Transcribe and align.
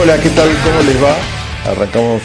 Hola, 0.00 0.18
¿qué 0.20 0.30
tal? 0.30 0.48
¿Cómo 0.64 0.82
les 0.82 1.02
va? 1.02 1.16
Arrancamos 1.70 2.22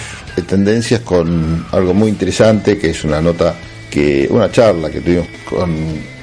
tendencias 0.47 1.01
con 1.01 1.65
algo 1.71 1.93
muy 1.93 2.09
interesante, 2.09 2.77
que 2.77 2.89
es 2.89 3.03
una 3.03 3.21
nota 3.21 3.55
que, 3.91 4.27
una 4.31 4.51
charla 4.51 4.89
que 4.89 5.01
tuvimos 5.01 5.27
con 5.47 5.75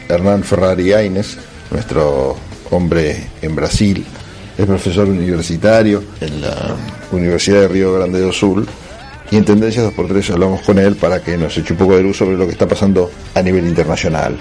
Hernán 0.09 0.43
Ferrari 0.43 0.93
Aines, 0.93 1.37
nuestro 1.71 2.37
hombre 2.71 3.29
en 3.43 3.54
Brasil, 3.54 4.04
es 4.57 4.67
profesor 4.67 5.09
universitario 5.09 6.03
en 6.21 6.41
la 6.41 6.75
Universidad 7.12 7.61
de 7.61 7.69
Río 7.69 7.92
Grande 7.95 8.21
do 8.21 8.33
Sul. 8.33 8.67
Y 9.31 9.37
en 9.37 9.45
Tendencias 9.45 9.85
2x3 9.92 10.31
hablamos 10.31 10.63
con 10.63 10.79
él 10.79 10.97
para 10.97 11.22
que 11.22 11.37
nos 11.37 11.56
eche 11.56 11.72
un 11.72 11.79
poco 11.79 11.97
de 11.97 12.03
luz 12.03 12.17
sobre 12.17 12.37
lo 12.37 12.47
que 12.47 12.53
está 12.53 12.67
pasando 12.67 13.11
a 13.35 13.42
nivel 13.42 13.67
internacional. 13.67 14.37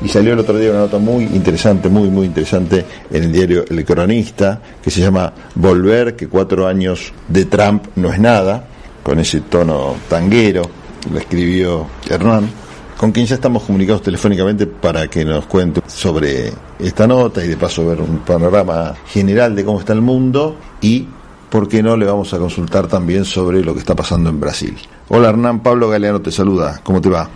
Y 0.00 0.08
salió 0.08 0.32
el 0.34 0.38
otro 0.38 0.56
día 0.56 0.70
una 0.70 0.80
nota 0.80 0.98
muy 0.98 1.24
interesante, 1.24 1.88
muy, 1.88 2.08
muy 2.08 2.26
interesante 2.26 2.84
en 3.10 3.24
el 3.24 3.32
diario 3.32 3.64
El 3.68 3.84
Cronista, 3.84 4.60
que 4.80 4.90
se 4.90 5.00
llama 5.00 5.32
Volver, 5.56 6.14
que 6.14 6.28
cuatro 6.28 6.68
años 6.68 7.12
de 7.26 7.46
Trump 7.46 7.84
no 7.96 8.12
es 8.12 8.20
nada, 8.20 8.64
con 9.02 9.18
ese 9.18 9.40
tono 9.40 9.96
tanguero, 10.08 10.62
lo 11.10 11.18
escribió 11.18 11.86
Hernán, 12.08 12.48
con 12.96 13.10
quien 13.10 13.26
ya 13.26 13.34
estamos 13.34 13.64
comunicados 13.64 14.02
telefónicamente 14.02 14.66
para 14.66 15.08
que 15.08 15.24
nos 15.24 15.46
cuente 15.46 15.80
sobre 15.86 16.52
esta 16.78 17.06
nota 17.06 17.44
y 17.44 17.48
de 17.48 17.56
paso 17.56 17.86
ver 17.86 18.00
un 18.00 18.18
panorama 18.18 18.94
general 19.06 19.56
de 19.56 19.64
cómo 19.64 19.80
está 19.80 19.94
el 19.94 20.00
mundo 20.00 20.56
y, 20.80 21.08
¿por 21.50 21.68
qué 21.68 21.82
no?, 21.82 21.96
le 21.96 22.06
vamos 22.06 22.32
a 22.34 22.38
consultar 22.38 22.86
también 22.86 23.24
sobre 23.24 23.64
lo 23.64 23.72
que 23.72 23.80
está 23.80 23.96
pasando 23.96 24.30
en 24.30 24.38
Brasil. 24.38 24.76
Hola 25.08 25.30
Hernán, 25.30 25.60
Pablo 25.60 25.88
Galeano 25.88 26.20
te 26.20 26.30
saluda, 26.30 26.80
¿cómo 26.84 27.00
te 27.00 27.08
va? 27.08 27.28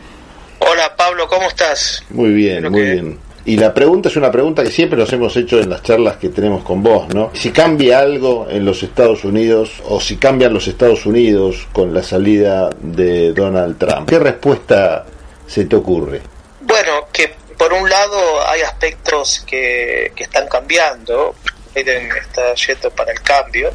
¿Cómo 1.42 1.51
estás? 1.51 2.05
Muy 2.10 2.30
bien, 2.30 2.70
muy 2.70 2.82
bien. 2.82 3.19
Y 3.45 3.56
la 3.56 3.74
pregunta 3.74 4.09
es 4.09 4.14
una 4.14 4.30
pregunta 4.30 4.62
que 4.62 4.70
siempre 4.70 4.96
nos 4.96 5.12
hemos 5.12 5.37
hecho 5.37 5.59
en 5.59 5.68
las 5.68 5.82
charlas 5.82 6.16
que 6.16 6.28
tenemos 6.28 6.62
con 6.62 6.80
vos, 6.84 7.12
¿no? 7.12 7.32
Si 7.34 7.51
cambia 7.51 7.98
algo 7.98 8.46
en 8.48 8.65
los 8.65 8.84
Estados 8.84 9.24
Unidos 9.24 9.82
o 9.88 10.01
si 10.01 10.18
cambian 10.18 10.55
los 10.55 10.68
Estados 10.68 11.05
Unidos 11.05 11.66
con 11.73 11.92
la 11.92 12.05
salida 12.05 12.70
de 12.80 13.32
Donald 13.32 13.76
Trump, 13.76 14.09
¿qué 14.09 14.20
respuesta 14.20 15.04
se 15.48 15.65
te 15.65 15.74
ocurre? 15.74 16.23
Bueno, 16.60 17.09
que 17.13 17.35
por 17.59 17.73
un 17.73 17.90
lado 17.90 18.46
hay 18.46 18.60
aspectos 18.60 19.45
que, 19.45 20.13
que 20.15 20.23
están 20.23 20.46
cambiando, 20.46 21.35
Biden 21.74 22.09
está 22.13 22.54
yendo 22.54 22.90
para 22.90 23.10
el 23.10 23.20
cambio, 23.23 23.73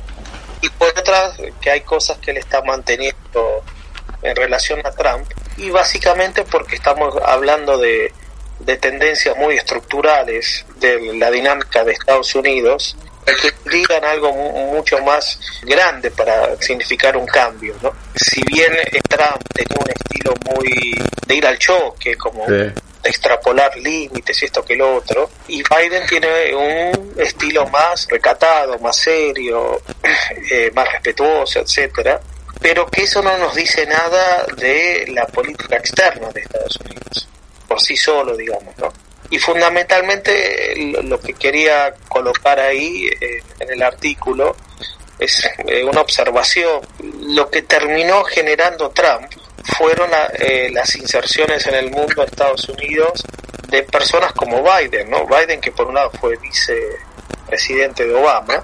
y 0.62 0.70
por 0.70 0.88
otra 0.98 1.34
que 1.60 1.72
hay 1.72 1.82
cosas 1.82 2.18
que 2.20 2.32
le 2.32 2.40
está 2.40 2.62
manteniendo 2.62 3.64
en 4.22 4.34
relación 4.34 4.80
a 4.86 4.92
Trump, 4.92 5.28
y 5.58 5.70
básicamente 5.70 6.44
porque 6.44 6.76
estamos 6.76 7.16
hablando 7.26 7.78
de, 7.78 8.14
de 8.60 8.78
tendencias 8.78 9.36
muy 9.38 9.56
estructurales 9.56 10.66
de 10.78 11.14
la 11.16 11.32
dinámica 11.32 11.84
de 11.84 11.94
Estados 11.94 12.34
Unidos 12.36 12.96
que 13.36 13.52
digan 13.70 14.04
algo 14.06 14.32
mucho 14.32 15.00
más 15.04 15.40
grande 15.64 16.12
para 16.12 16.60
significar 16.62 17.18
un 17.18 17.26
cambio, 17.26 17.76
¿no? 17.82 17.92
Si 18.16 18.42
bien 18.44 18.72
Trump 19.10 19.44
tenía 19.54 19.78
un 19.84 19.92
estilo 19.92 20.34
muy 20.56 20.96
de 21.26 21.36
ir 21.36 21.46
al 21.46 21.60
choque, 21.60 22.16
como 22.16 22.46
de 22.46 22.74
extrapolar 23.04 23.76
límites 23.78 24.42
y 24.42 24.46
esto 24.46 24.64
que 24.64 24.76
lo 24.76 24.96
otro, 24.96 25.30
y 25.48 25.62
Biden 25.62 26.06
tiene 26.08 26.56
un 26.56 27.14
estilo 27.18 27.68
más 27.68 28.08
recatado, 28.10 28.80
más 28.80 28.96
serio, 28.96 29.82
eh, 30.52 30.72
más 30.74 30.90
respetuoso, 30.94 31.60
etcétera, 31.60 32.22
pero 32.62 32.88
que 32.88 33.04
eso 33.04 33.22
no 33.22 33.38
nos 33.38 33.56
dice 33.56 33.86
nada 33.86 34.46
de 34.56 35.06
la 35.10 35.26
política 35.28 35.78
externa 35.78 36.30
de 36.30 36.42
Estados 36.42 36.78
Unidos, 36.78 37.28
por 37.68 37.80
sí 37.82 37.96
solo, 37.96 38.36
digamos, 38.36 38.78
¿no? 38.78 38.92
Y 39.30 39.40
fundamentalmente 39.40 40.76
lo 41.04 41.20
que 41.20 41.34
quería 41.34 41.94
colocar 42.08 42.60
ahí 42.60 43.08
eh, 43.08 43.44
en 43.60 43.72
el 43.72 43.84
artículo 43.84 44.56
es 45.20 45.50
eh, 45.68 45.84
una 45.84 46.02
observación. 46.02 46.82
Lo 47.24 47.50
que 47.50 47.64
terminó 47.64 48.24
generando 48.24 48.90
Trump 48.92 49.30
fueron 49.78 50.10
eh, 50.40 50.70
las 50.72 50.96
inserciones 50.96 51.66
en 51.68 51.76
el 51.76 51.92
mundo 51.92 52.22
de 52.22 52.28
Estados 52.28 52.70
Unidos 52.70 53.26
de 53.68 53.84
personas 53.84 54.32
como 54.32 54.64
Biden, 54.64 55.10
¿no? 55.10 55.26
Biden 55.28 55.60
que 55.60 55.72
por 55.72 55.88
un 55.88 55.96
lado 55.96 56.12
fue 56.22 56.38
vicepresidente 56.38 58.06
de 58.08 58.16
Obama, 58.16 58.64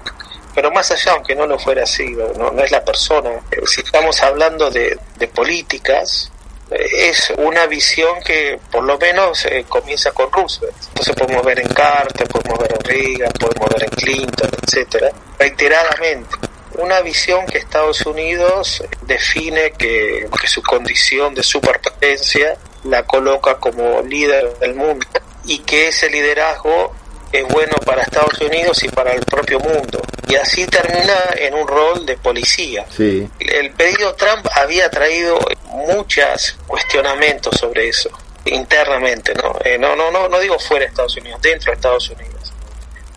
pero 0.54 0.70
más 0.70 0.90
allá, 0.90 1.12
aunque 1.12 1.34
no 1.34 1.46
lo 1.46 1.58
fuera 1.58 1.82
así, 1.82 2.06
no, 2.38 2.50
no 2.50 2.62
es 2.62 2.70
la 2.70 2.84
persona. 2.84 3.30
Si 3.66 3.80
estamos 3.80 4.22
hablando 4.22 4.70
de, 4.70 4.98
políticas, 5.34 6.30
es 6.70 7.32
una 7.38 7.66
visión 7.66 8.22
que 8.24 8.58
por 8.70 8.84
lo 8.84 8.98
menos 8.98 9.44
eh, 9.46 9.64
comienza 9.68 10.12
con 10.12 10.30
Roosevelt. 10.30 10.76
Entonces 10.88 11.16
podemos 11.16 11.44
ver 11.44 11.60
en 11.60 11.68
Carter, 11.68 12.28
podemos 12.28 12.58
ver 12.58 12.72
en 12.72 12.84
Reagan, 12.84 13.32
podemos 13.32 13.68
ver 13.70 13.84
en 13.84 13.90
Clinton, 13.90 14.50
etcétera, 14.62 15.10
reiteradamente. 15.38 16.36
Una 16.76 17.00
visión 17.00 17.46
que 17.46 17.58
Estados 17.58 18.04
Unidos 18.06 18.82
define 19.02 19.72
que, 19.72 20.28
que 20.40 20.46
su 20.46 20.62
condición 20.62 21.34
de 21.34 21.42
superpotencia 21.42 22.56
la 22.84 23.04
coloca 23.04 23.56
como 23.56 24.02
líder 24.02 24.58
del 24.58 24.74
mundo 24.74 25.06
y 25.46 25.58
que 25.60 25.88
ese 25.88 26.10
liderazgo 26.10 26.92
es 27.34 27.44
bueno 27.48 27.74
para 27.84 28.02
Estados 28.02 28.40
Unidos 28.40 28.82
y 28.84 28.88
para 28.88 29.12
el 29.12 29.24
propio 29.24 29.58
mundo. 29.58 30.00
Y 30.28 30.36
así 30.36 30.66
termina 30.66 31.14
en 31.36 31.54
un 31.54 31.66
rol 31.66 32.06
de 32.06 32.16
policía. 32.16 32.86
Sí. 32.96 33.28
El 33.40 33.72
pedido 33.72 34.14
Trump 34.14 34.46
había 34.54 34.88
traído 34.90 35.38
muchos 35.66 36.56
cuestionamientos 36.66 37.58
sobre 37.58 37.88
eso 37.88 38.10
internamente, 38.46 39.34
¿no? 39.34 39.56
Eh, 39.64 39.78
no, 39.78 39.96
no, 39.96 40.10
no, 40.10 40.28
no 40.28 40.38
digo 40.38 40.58
fuera 40.58 40.84
de 40.84 40.90
Estados 40.90 41.16
Unidos, 41.16 41.40
dentro 41.42 41.70
de 41.70 41.76
Estados 41.76 42.10
Unidos 42.10 42.33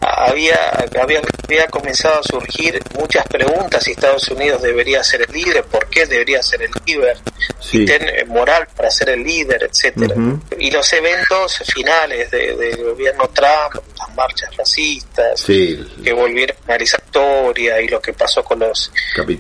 había, 0.02 0.56
había, 1.02 1.22
había 1.46 1.68
comenzado 1.68 2.20
a 2.20 2.24
surgir 2.24 2.82
muchas 2.98 3.26
preguntas 3.28 3.84
si 3.84 3.92
Estados 3.92 4.28
Unidos 4.30 4.62
debería 4.62 5.04
ser 5.04 5.22
el 5.28 5.34
líder, 5.34 5.64
por 5.66 5.88
qué 5.90 6.06
debería 6.06 6.42
ser 6.42 6.62
el 6.64 6.72
líder, 6.86 7.18
Sí. 7.60 7.82
y 7.82 7.86
tener 7.86 8.26
moral 8.28 8.68
para 8.76 8.90
ser 8.90 9.10
el 9.10 9.24
líder, 9.24 9.64
etcétera. 9.64 10.16
Y 10.58 10.72
los 10.72 10.92
eventos 10.94 11.58
finales 11.74 12.32
de- 12.32 12.56
del 12.56 12.84
gobierno 12.84 13.28
Trump, 13.34 13.84
las 13.98 14.16
marchas 14.16 14.56
racistas, 14.56 15.40
Sí, 15.42 15.86
que 16.04 16.14
volvieron 16.14 16.56
a 16.68 16.78
la 16.78 16.84
historia 16.84 17.82
y 17.82 17.88
lo 17.88 18.02
que 18.02 18.14
pasó 18.14 18.44
con 18.44 18.60
los 18.60 18.92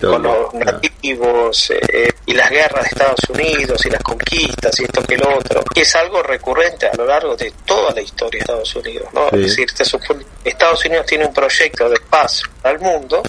con 0.01 0.23
los 0.23 0.53
nativos 0.53 1.71
eh, 1.71 2.09
y 2.25 2.33
las 2.33 2.49
guerras 2.49 2.83
de 2.83 2.89
Estados 2.89 3.19
Unidos 3.29 3.85
y 3.85 3.89
las 3.89 4.01
conquistas 4.03 4.77
y 4.79 4.83
esto 4.83 5.01
que 5.03 5.17
lo 5.17 5.37
otro, 5.37 5.63
que 5.63 5.81
es 5.81 5.95
algo 5.95 6.21
recurrente 6.23 6.87
a 6.87 6.95
lo 6.95 7.05
largo 7.05 7.35
de 7.35 7.51
toda 7.65 7.93
la 7.93 8.01
historia 8.01 8.39
de 8.39 8.43
Estados 8.43 8.75
Unidos, 8.75 9.07
¿no? 9.13 9.29
Sí. 9.29 9.35
Es 9.37 9.41
decir, 9.43 9.69
se 9.71 9.85
supone- 9.85 10.25
Estados 10.47 10.83
Unidos 10.85 11.05
tiene 11.05 11.25
un 11.25 11.33
proyecto 11.33 11.89
de 11.89 11.99
paz 12.09 12.41
al 12.63 12.79
mundo, 12.79 13.21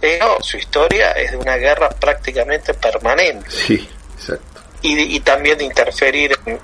pero 0.00 0.36
su 0.40 0.56
historia 0.56 1.12
es 1.12 1.30
de 1.32 1.36
una 1.36 1.56
guerra 1.56 1.88
prácticamente 1.90 2.74
permanente 2.74 3.48
Sí, 3.50 3.88
exacto. 4.16 4.60
y, 4.82 5.16
y 5.16 5.20
también 5.20 5.58
de 5.58 5.64
interferir 5.64 6.36
en 6.46 6.58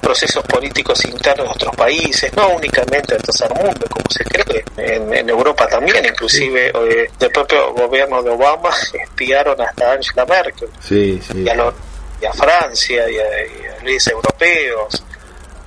procesos 0.00 0.42
políticos 0.44 1.04
internos 1.04 1.46
de 1.46 1.52
otros 1.52 1.76
países, 1.76 2.32
no 2.34 2.48
únicamente 2.48 3.14
del 3.14 3.22
tercer 3.22 3.54
mundo, 3.54 3.86
como 3.88 4.04
se 4.10 4.24
cree, 4.24 4.64
en, 4.76 5.14
en 5.14 5.28
Europa 5.30 5.68
también, 5.68 6.04
inclusive 6.04 6.72
eh, 6.74 7.08
del 7.18 7.30
propio 7.30 7.72
gobierno 7.72 8.20
de 8.22 8.30
Obama 8.30 8.70
espiaron 8.92 9.60
hasta 9.60 9.92
Angela 9.92 10.26
Merkel 10.26 10.68
Sí, 10.80 11.22
sí. 11.26 11.42
y 11.44 11.48
a, 11.48 11.54
lo- 11.54 11.72
y 12.20 12.26
a 12.26 12.32
Francia 12.32 13.08
y 13.08 13.16
a, 13.16 13.46
y 13.46 13.66
a 13.66 13.78
líderes 13.84 14.06
europeos. 14.08 15.02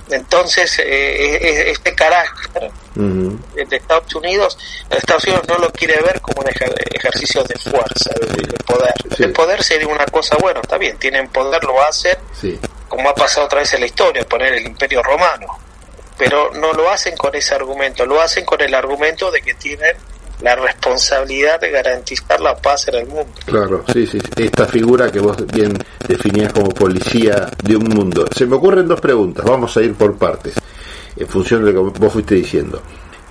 Entonces, 0.09 0.79
eh, 0.79 1.71
este 1.71 1.95
carácter 1.95 2.71
de 2.95 3.75
Estados 3.75 4.13
Unidos, 4.15 4.57
Estados 4.89 5.23
Unidos 5.25 5.43
no 5.47 5.57
lo 5.57 5.71
quiere 5.71 5.99
ver 6.01 6.21
como 6.21 6.41
un 6.41 6.47
ejer- 6.47 6.75
ejercicio 6.95 7.43
de 7.43 7.57
fuerza, 7.57 8.11
de, 8.19 8.27
de 8.43 8.57
poder. 8.65 8.93
Sí. 9.17 9.23
El 9.23 9.33
poder 9.33 9.63
sería 9.63 9.87
una 9.87 10.05
cosa, 10.05 10.35
bueno, 10.39 10.61
está 10.61 10.77
bien, 10.77 10.97
tienen 10.97 11.27
poder, 11.29 11.63
lo 11.63 11.81
hacen, 11.81 12.15
Sí. 12.39 12.59
como 12.87 13.09
ha 13.09 13.15
pasado 13.15 13.47
otra 13.47 13.59
vez 13.59 13.73
en 13.73 13.79
la 13.81 13.85
historia, 13.87 14.25
poner 14.27 14.53
el 14.53 14.65
imperio 14.65 15.01
romano. 15.01 15.47
Pero 16.17 16.51
no 16.53 16.71
lo 16.71 16.89
hacen 16.89 17.17
con 17.17 17.35
ese 17.35 17.55
argumento, 17.55 18.05
lo 18.05 18.21
hacen 18.21 18.45
con 18.45 18.61
el 18.61 18.73
argumento 18.73 19.31
de 19.31 19.41
que 19.41 19.53
tienen 19.55 19.95
la 20.41 20.55
responsabilidad 20.55 21.59
de 21.59 21.71
garantizar 21.71 22.39
la 22.39 22.55
paz 22.55 22.87
en 22.89 22.95
el 22.95 23.07
mundo. 23.07 23.31
Claro, 23.45 23.83
sí, 23.91 24.05
sí. 24.05 24.19
Esta 24.35 24.65
figura 24.65 25.11
que 25.11 25.19
vos 25.19 25.37
bien 25.47 25.73
definías 26.07 26.53
como 26.53 26.69
policía 26.69 27.49
de 27.63 27.75
un 27.75 27.89
mundo. 27.89 28.25
Se 28.35 28.45
me 28.45 28.55
ocurren 28.55 28.87
dos 28.87 28.99
preguntas, 28.99 29.45
vamos 29.45 29.75
a 29.77 29.81
ir 29.81 29.93
por 29.95 30.17
partes, 30.17 30.55
en 31.15 31.27
función 31.27 31.63
de 31.63 31.71
lo 31.71 31.91
que 31.91 31.99
vos 31.99 32.13
fuiste 32.13 32.35
diciendo. 32.35 32.81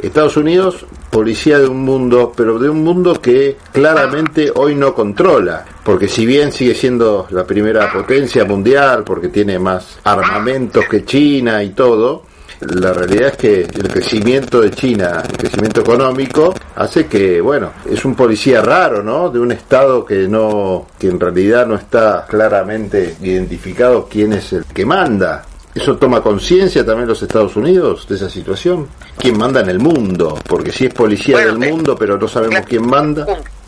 Estados 0.01 0.37
Unidos, 0.37 0.85
policía 1.09 1.59
de 1.61 1.69
un 1.69 1.83
mundo, 1.85 2.33
pero 2.37 2.59
de 2.59 2.69
un 2.69 2.83
mundo 2.83 3.21
que 3.21 3.57
claramente 3.73 4.51
hoy 4.55 4.75
no 4.75 4.93
controla, 4.93 5.65
porque 5.85 6.09
si 6.09 6.27
bien 6.27 6.51
sigue 6.51 6.75
siendo 6.75 7.29
la 7.31 7.47
primera 7.47 7.93
potencia 7.93 8.45
mundial, 8.45 9.05
porque 9.05 9.29
tiene 9.29 9.59
más 9.59 9.99
armamentos 10.03 10.87
que 10.87 11.05
China 11.05 11.63
y 11.63 11.71
todo, 11.71 12.25
la 12.67 12.93
realidad 12.93 13.29
es 13.29 13.37
que 13.37 13.61
el 13.63 13.89
crecimiento 13.89 14.61
de 14.61 14.71
China, 14.71 15.23
el 15.29 15.37
crecimiento 15.37 15.81
económico, 15.81 16.55
hace 16.77 17.07
que, 17.07 17.41
bueno, 17.41 17.73
es 17.91 18.05
un 18.05 18.15
policía 18.15 18.63
raro, 18.63 19.03
¿no? 19.03 19.31
De 19.31 19.39
un 19.39 19.53
Estado 19.53 20.05
que 20.05 20.29
no, 20.29 20.87
que 20.99 21.09
en 21.09 21.21
realidad 21.21 21.67
no 21.67 21.75
está 21.77 22.27
claramente 22.29 23.17
identificado 23.21 24.09
quién 24.09 24.33
es 24.33 24.53
el 24.53 24.65
que 24.65 24.85
manda. 24.85 25.45
¿Eso 25.75 25.97
toma 25.97 26.23
conciencia 26.23 26.87
también 26.87 27.09
los 27.09 27.21
Estados 27.21 27.57
Unidos 27.57 28.07
de 28.09 28.15
esa 28.15 28.31
situación? 28.31 28.89
¿Quién 29.19 29.37
manda 29.37 29.61
en 29.61 29.69
el 29.69 29.81
mundo? 29.81 30.39
Porque 30.47 30.71
si 30.71 30.87
es 30.87 30.95
policía 30.95 31.37
Bueno, 31.37 31.55
del 31.55 31.65
eh, 31.65 31.73
mundo, 31.73 31.97
pero 31.99 32.17
no 32.17 32.29
sabemos 32.29 32.53
claro. 32.53 32.67
quién 32.69 32.87
manda. 32.87 33.27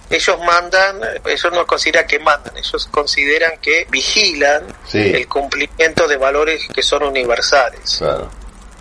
Ellos 0.08 0.36
mandan, 0.46 1.00
ellos 1.24 1.52
no 1.52 1.66
consideran 1.66 2.06
que 2.06 2.20
mandan, 2.20 2.56
ellos 2.56 2.88
consideran 2.92 3.58
que 3.60 3.88
vigilan 3.90 4.62
el 4.92 5.26
cumplimiento 5.26 6.06
de 6.06 6.16
valores 6.16 6.68
que 6.72 6.80
son 6.80 7.02
universales, 7.02 8.00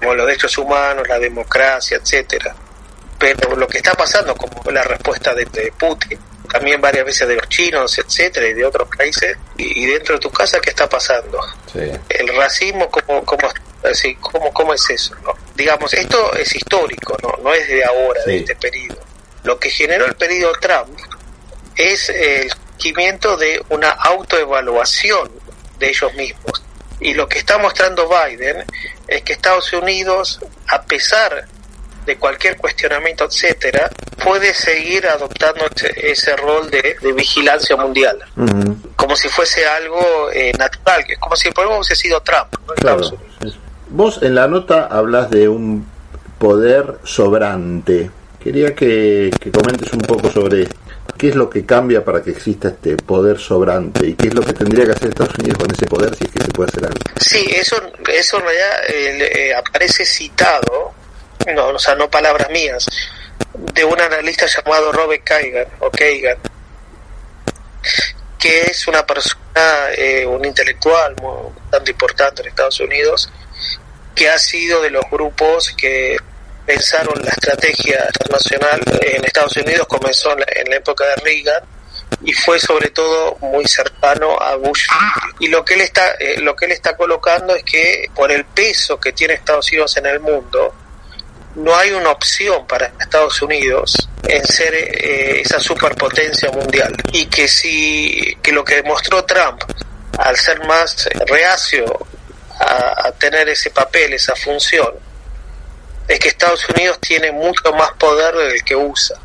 como 0.05 0.15
los 0.15 0.27
derechos 0.27 0.55
humanos, 0.59 1.07
la 1.07 1.17
democracia, 1.17 1.97
etcétera. 1.97 2.55
Pero 3.17 3.55
lo 3.55 3.67
que 3.67 3.77
está 3.77 3.93
pasando, 3.93 4.35
como 4.35 4.69
la 4.71 4.83
respuesta 4.83 5.33
de, 5.33 5.73
Putin, 5.79 6.19
también 6.51 6.79
varias 6.79 7.05
veces 7.05 7.27
de 7.27 7.35
los 7.35 7.49
chinos, 7.49 7.97
etcétera, 7.97 8.47
y 8.47 8.53
de 8.53 8.65
otros 8.65 8.87
países, 8.95 9.35
y, 9.57 9.85
dentro 9.87 10.15
de 10.15 10.21
tu 10.21 10.29
casa, 10.29 10.59
¿qué 10.59 10.69
está 10.69 10.87
pasando? 10.87 11.39
El 11.73 12.35
racismo, 12.35 12.87
¿cómo, 12.91 13.25
cómo, 13.25 13.49
así, 13.83 14.15
cómo, 14.15 14.53
cómo 14.53 14.75
es 14.75 14.87
eso? 14.91 15.15
¿no? 15.23 15.33
Digamos, 15.55 15.91
esto 15.95 16.35
es 16.35 16.55
histórico, 16.55 17.17
no, 17.23 17.33
no 17.41 17.51
es 17.51 17.67
de 17.67 17.83
ahora, 17.83 18.21
de 18.25 18.37
este 18.37 18.55
periodo. 18.55 19.01
Lo 19.43 19.59
que 19.59 19.71
generó 19.71 20.05
el 20.05 20.15
periodo 20.15 20.53
Trump 20.61 20.99
es 21.75 22.09
el 22.09 22.51
seguimiento 22.77 23.37
de 23.37 23.59
una 23.69 23.89
autoevaluación 23.89 25.31
de 25.79 25.89
ellos 25.89 26.13
mismos. 26.13 26.64
Y 26.99 27.13
lo 27.13 27.27
que 27.27 27.39
está 27.39 27.57
mostrando 27.57 28.07
Biden 28.07 28.63
es 29.07 29.21
que 29.23 29.33
Estados 29.33 29.71
Unidos, 29.73 30.39
a 30.67 30.81
pesar 30.81 31.45
de 32.05 32.17
cualquier 32.17 32.57
cuestionamiento, 32.57 33.25
etcétera, 33.25 33.89
puede 34.23 34.53
seguir 34.53 35.07
adoptando 35.07 35.65
ese 35.95 36.35
rol 36.35 36.69
de, 36.69 36.97
vigilancia 37.13 37.75
mundial, 37.75 38.17
como 38.95 39.15
si 39.15 39.27
fuese 39.27 39.65
algo 39.65 40.29
eh, 40.31 40.51
natural, 40.57 41.03
como 41.19 41.35
si 41.35 41.47
el 41.47 41.53
problema 41.53 41.77
hubiese 41.77 41.95
sido 41.95 42.21
Trump. 42.21 42.55
Vos 43.89 44.19
en 44.21 44.35
la 44.35 44.47
nota 44.47 44.87
hablas 44.87 45.29
de 45.29 45.47
un 45.47 45.87
poder 46.37 46.99
sobrante. 47.03 48.09
Quería 48.43 48.75
que, 48.75 49.31
que 49.39 49.51
comentes 49.51 49.91
un 49.93 50.01
poco 50.01 50.29
sobre 50.31 50.63
esto. 50.63 50.84
¿Qué 51.17 51.29
es 51.29 51.35
lo 51.35 51.49
que 51.49 51.65
cambia 51.65 52.03
para 52.03 52.21
que 52.21 52.31
exista 52.31 52.69
este 52.69 52.97
poder 52.97 53.39
sobrante? 53.39 54.05
¿Y 54.05 54.13
qué 54.15 54.27
es 54.27 54.33
lo 54.33 54.41
que 54.41 54.53
tendría 54.53 54.85
que 54.85 54.91
hacer 54.91 55.09
Estados 55.09 55.37
Unidos 55.39 55.57
con 55.57 55.71
ese 55.71 55.85
poder 55.85 56.15
si 56.15 56.25
es 56.25 56.31
que 56.31 56.43
se 56.43 56.51
puede 56.51 56.69
hacer 56.69 56.85
algo? 56.85 56.99
Sí, 57.19 57.47
eso, 57.55 57.75
eso 58.11 58.37
en 58.37 58.43
realidad 58.43 58.71
eh, 58.89 59.53
aparece 59.55 60.05
citado, 60.05 60.93
no, 61.53 61.67
o 61.69 61.79
sea, 61.79 61.95
no 61.95 62.09
palabras 62.09 62.49
mías, 62.49 62.85
de 63.73 63.85
un 63.85 63.99
analista 63.99 64.45
llamado 64.45 64.91
Robert 64.91 65.23
Kagan, 65.23 65.67
o 65.79 65.89
Kagan 65.89 66.37
que 68.45 68.61
es 68.61 68.87
una 68.87 69.03
persona, 69.05 69.89
eh, 69.97 70.25
un 70.25 70.45
intelectual 70.45 71.15
muy, 71.21 71.51
bastante 71.61 71.91
importante 71.91 72.41
en 72.41 72.49
Estados 72.49 72.79
Unidos, 72.79 73.31
que 74.13 74.29
ha 74.29 74.37
sido 74.37 74.81
de 74.81 74.91
los 74.91 75.03
grupos 75.09 75.73
que 75.75 76.17
pensaron 76.65 77.21
la 77.23 77.29
estrategia 77.29 78.05
internacional 78.07 78.81
en 79.01 79.23
Estados 79.23 79.55
Unidos 79.57 79.87
comenzó 79.87 80.31
en 80.33 80.69
la, 80.69 80.75
época 80.75 81.05
de 81.05 81.15
Reagan 81.17 81.63
y 82.23 82.33
fue 82.33 82.59
sobre 82.59 82.89
todo 82.89 83.37
muy 83.41 83.65
cercano 83.65 84.39
a 84.39 84.55
Bush. 84.55 84.87
Y 85.39 85.47
lo 85.47 85.63
que 85.63 85.75
él 85.75 85.81
está 85.81 86.11
eh, 86.19 86.39
lo 86.39 86.55
que 86.55 86.65
él 86.65 86.71
está 86.71 86.95
colocando 86.95 87.55
es 87.55 87.63
que 87.63 88.09
por 88.15 88.31
el 88.31 88.45
peso 88.45 88.99
que 88.99 89.13
tiene 89.13 89.35
Estados 89.35 89.71
Unidos 89.71 89.95
en 89.97 90.05
el 90.07 90.19
mundo 90.19 90.73
no 91.55 91.75
hay 91.75 91.91
una 91.91 92.09
opción 92.09 92.67
para 92.67 92.91
Estados 92.99 93.41
Unidos 93.41 94.09
en 94.27 94.43
ser 94.45 94.73
eh, 94.73 95.41
esa 95.41 95.59
superpotencia 95.59 96.51
mundial. 96.51 96.95
Y 97.13 97.27
que 97.27 97.47
si 97.47 98.37
que 98.41 98.51
lo 98.51 98.63
que 98.63 98.75
demostró 98.75 99.23
Trump 99.23 99.61
al 100.17 100.35
ser 100.37 100.65
más 100.65 101.07
reacio 101.27 101.85
a 102.57 103.11
tener 103.11 103.49
ese 103.49 103.69
papel 103.69 104.13
esa 104.13 104.33
función 104.33 105.04
es 106.07 106.19
que 106.19 106.29
Estados 106.29 106.67
Unidos 106.69 106.99
tiene 106.99 107.31
mucho 107.31 107.71
más 107.73 107.91
poder 107.93 108.35
del 108.35 108.63
que 108.63 108.75
usa. 108.75 109.17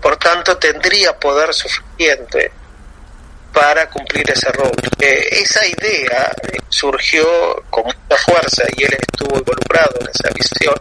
Por 0.00 0.16
tanto, 0.16 0.58
tendría 0.58 1.18
poder 1.18 1.54
suficiente 1.54 2.52
para 3.52 3.88
cumplir 3.88 4.30
ese 4.30 4.50
rol. 4.52 4.72
Eh, 4.98 5.28
esa 5.32 5.66
idea 5.66 6.32
surgió 6.68 7.26
con 7.70 7.84
mucha 7.84 8.16
fuerza 8.24 8.64
y 8.76 8.84
él 8.84 8.96
estuvo 9.00 9.38
involucrado 9.38 9.94
en 10.00 10.08
esa 10.08 10.30
visión 10.34 10.74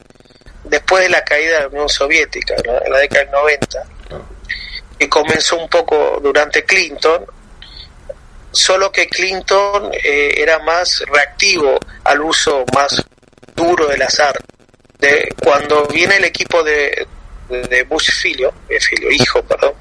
después 0.70 1.04
de 1.04 1.10
la 1.10 1.24
caída 1.24 1.56
de 1.56 1.62
la 1.62 1.68
Unión 1.68 1.90
Soviética, 1.90 2.56
en 2.56 2.92
la 2.92 3.00
década 3.00 3.26
del 3.26 3.32
90, 3.32 3.84
y 5.00 5.08
comenzó 5.08 5.58
un 5.58 5.70
poco 5.70 6.20
durante 6.22 6.64
Clinton, 6.64 7.26
solo 8.52 8.92
que 8.92 9.08
Clinton 9.08 9.92
eh, 9.94 10.34
era 10.38 10.60
más 10.60 11.04
reactivo 11.12 11.80
al 12.04 12.22
uso 12.22 12.66
más 12.74 13.04
duro 13.60 13.88
del 13.88 14.02
azar. 14.02 14.38
De, 14.98 15.34
cuando 15.42 15.86
viene 15.88 16.18
el 16.18 16.26
equipo 16.26 16.62
de, 16.64 17.08
de 17.50 17.84
Bush 17.84 18.12
filio, 18.12 18.54
eh, 18.68 18.80
filio, 18.80 19.10
hijo, 19.12 19.42
perdón, 19.44 19.74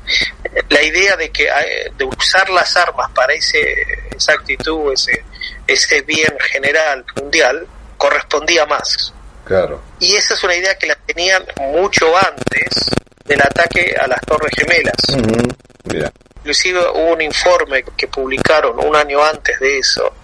la 0.68 0.82
idea 0.82 1.16
de 1.16 1.30
que 1.30 1.48
de 1.96 2.04
usar 2.04 2.48
las 2.50 2.76
armas 2.76 3.10
para 3.14 3.32
ese, 3.32 3.74
esa 4.16 4.32
actitud, 4.32 4.92
ese, 4.92 5.24
ese 5.66 6.02
bien 6.02 6.34
general 6.50 7.04
mundial, 7.16 7.66
correspondía 7.96 8.64
más. 8.66 9.12
Claro. 9.44 9.82
Y 9.98 10.14
esa 10.14 10.34
es 10.34 10.44
una 10.44 10.54
idea 10.54 10.76
que 10.76 10.86
la 10.86 10.94
tenían 10.94 11.44
mucho 11.72 12.16
antes 12.16 12.90
del 13.24 13.40
ataque 13.40 13.94
a 13.98 14.06
las 14.06 14.20
Torres 14.22 14.52
Gemelas. 14.56 16.12
Inclusive 16.48 16.80
hubo 16.94 17.12
un 17.12 17.20
informe 17.20 17.84
que 17.94 18.08
publicaron 18.08 18.82
un 18.82 18.96
año 18.96 19.22
antes 19.22 19.60
de 19.60 19.80
eso, 19.80 20.14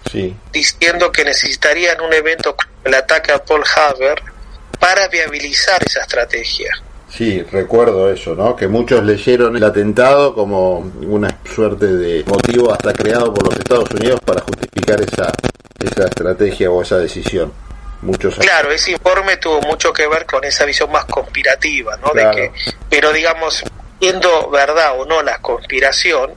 diciendo 0.51 1.11
que 1.11 1.23
necesitarían 1.23 2.01
un 2.01 2.11
evento 2.11 2.55
el 2.83 2.95
ataque 2.95 3.31
a 3.31 3.37
Paul 3.37 3.63
Haber 3.75 4.19
para 4.79 5.07
viabilizar 5.07 5.83
esa 5.85 6.01
estrategia. 6.01 6.71
Sí, 7.15 7.43
recuerdo 7.51 8.11
eso, 8.11 8.33
¿no? 8.33 8.55
Que 8.55 8.67
muchos 8.67 9.03
leyeron 9.03 9.55
el 9.55 9.63
atentado 9.63 10.33
como 10.33 10.79
una 10.79 11.41
suerte 11.53 11.85
de 11.85 12.23
motivo 12.23 12.73
hasta 12.73 12.91
creado 12.91 13.31
por 13.31 13.45
los 13.45 13.59
Estados 13.59 13.91
Unidos 13.91 14.19
para 14.25 14.41
justificar 14.41 14.99
esa, 15.01 15.31
esa 15.79 16.05
estrategia 16.05 16.71
o 16.71 16.81
esa 16.81 16.97
decisión. 16.97 17.53
Muchos 18.01 18.35
claro, 18.37 18.71
ese 18.71 18.93
informe 18.93 19.37
tuvo 19.37 19.61
mucho 19.61 19.93
que 19.93 20.07
ver 20.07 20.25
con 20.25 20.43
esa 20.43 20.65
visión 20.65 20.91
más 20.91 21.05
conspirativa, 21.05 21.95
¿no? 21.97 22.11
De 22.13 22.31
que, 22.31 22.51
pero 22.89 23.13
digamos, 23.13 23.63
siendo 24.05 24.51
verdad 24.51 24.99
o 24.99 25.05
no 25.05 25.23
la 25.23 25.39
conspiración, 25.39 26.35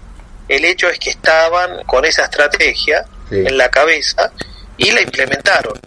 el 0.49 0.65
hecho 0.65 0.89
es 0.89 0.99
que 0.99 1.11
estaban 1.11 1.85
con 1.85 2.03
esa 2.07 2.25
estrategia 2.25 3.05
en 3.31 3.59
la 3.59 3.69
cabeza 3.69 4.33
y 4.79 4.91
la 4.91 5.03
implementaron. 5.03 5.79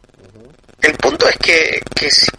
El 0.79 0.93
punto 0.97 1.27
es 1.27 1.37
que, 1.37 1.81
que 1.95 2.11
si, 2.11 2.29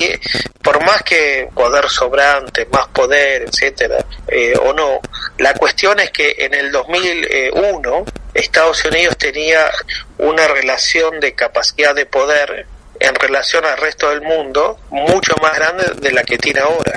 por 0.63 0.81
más 0.85 1.03
que 1.03 1.49
poder 1.53 1.89
sobrante, 1.89 2.67
más 2.67 2.87
poder, 2.89 3.43
etcétera, 3.43 4.05
eh, 4.29 4.55
o 4.63 4.73
no, 4.73 5.01
la 5.39 5.55
cuestión 5.55 5.99
es 5.99 6.13
que 6.13 6.37
en 6.39 6.55
el 6.55 6.71
2001 6.71 8.05
Estados 8.35 8.85
Unidos 8.85 9.17
tenía 9.19 9.69
una 10.19 10.47
relación 10.47 11.19
de 11.19 11.35
capacidad 11.35 11.97
de 11.97 12.07
poder 12.07 12.67
en 13.01 13.15
relación 13.17 13.65
al 13.65 13.79
resto 13.79 14.09
del 14.11 14.23
mundo 14.23 14.79
mucho 14.91 15.35
más 15.43 15.57
grande 15.57 15.85
de 16.01 16.13
la 16.13 16.23
que 16.23 16.39
tiene 16.39 16.61
ahora. 16.61 16.97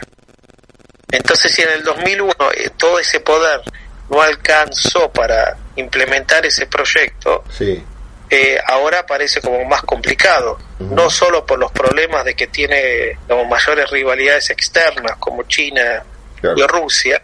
Entonces, 1.16 1.54
si 1.54 1.62
en 1.62 1.70
el 1.70 1.84
2001 1.84 2.34
eh, 2.54 2.72
todo 2.76 3.00
ese 3.00 3.22
poder 3.22 3.62
no 4.10 4.22
alcanzó 4.22 5.10
para 5.12 5.56
implementar 5.78 6.46
ese 6.46 6.68
proyecto, 6.68 7.44
sí. 7.50 7.82
eh, 8.30 8.60
ahora 8.68 9.06
parece 9.06 9.40
como 9.40 9.64
más 9.64 9.82
complicado, 9.84 10.60
no 10.80 11.10
solo 11.10 11.46
por 11.46 11.58
los 11.58 11.72
problemas 11.72 12.26
de 12.26 12.36
que 12.36 12.48
tiene 12.48 13.18
como 13.28 13.46
mayores 13.46 13.90
rivalidades 13.90 14.50
externas 14.50 15.16
como 15.18 15.44
China 15.44 16.04
y 16.44 16.68
Rusia, 16.68 17.22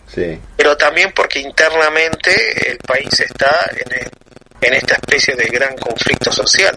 pero 0.56 0.78
también 0.78 1.12
porque 1.14 1.40
internamente 1.40 2.72
el 2.72 2.78
país 2.78 3.20
está 3.20 3.70
en, 3.76 4.10
en 4.62 4.74
esta 4.74 4.96
especie 4.96 5.36
de 5.36 5.46
gran 5.50 5.76
conflicto 5.78 6.32
social, 6.32 6.76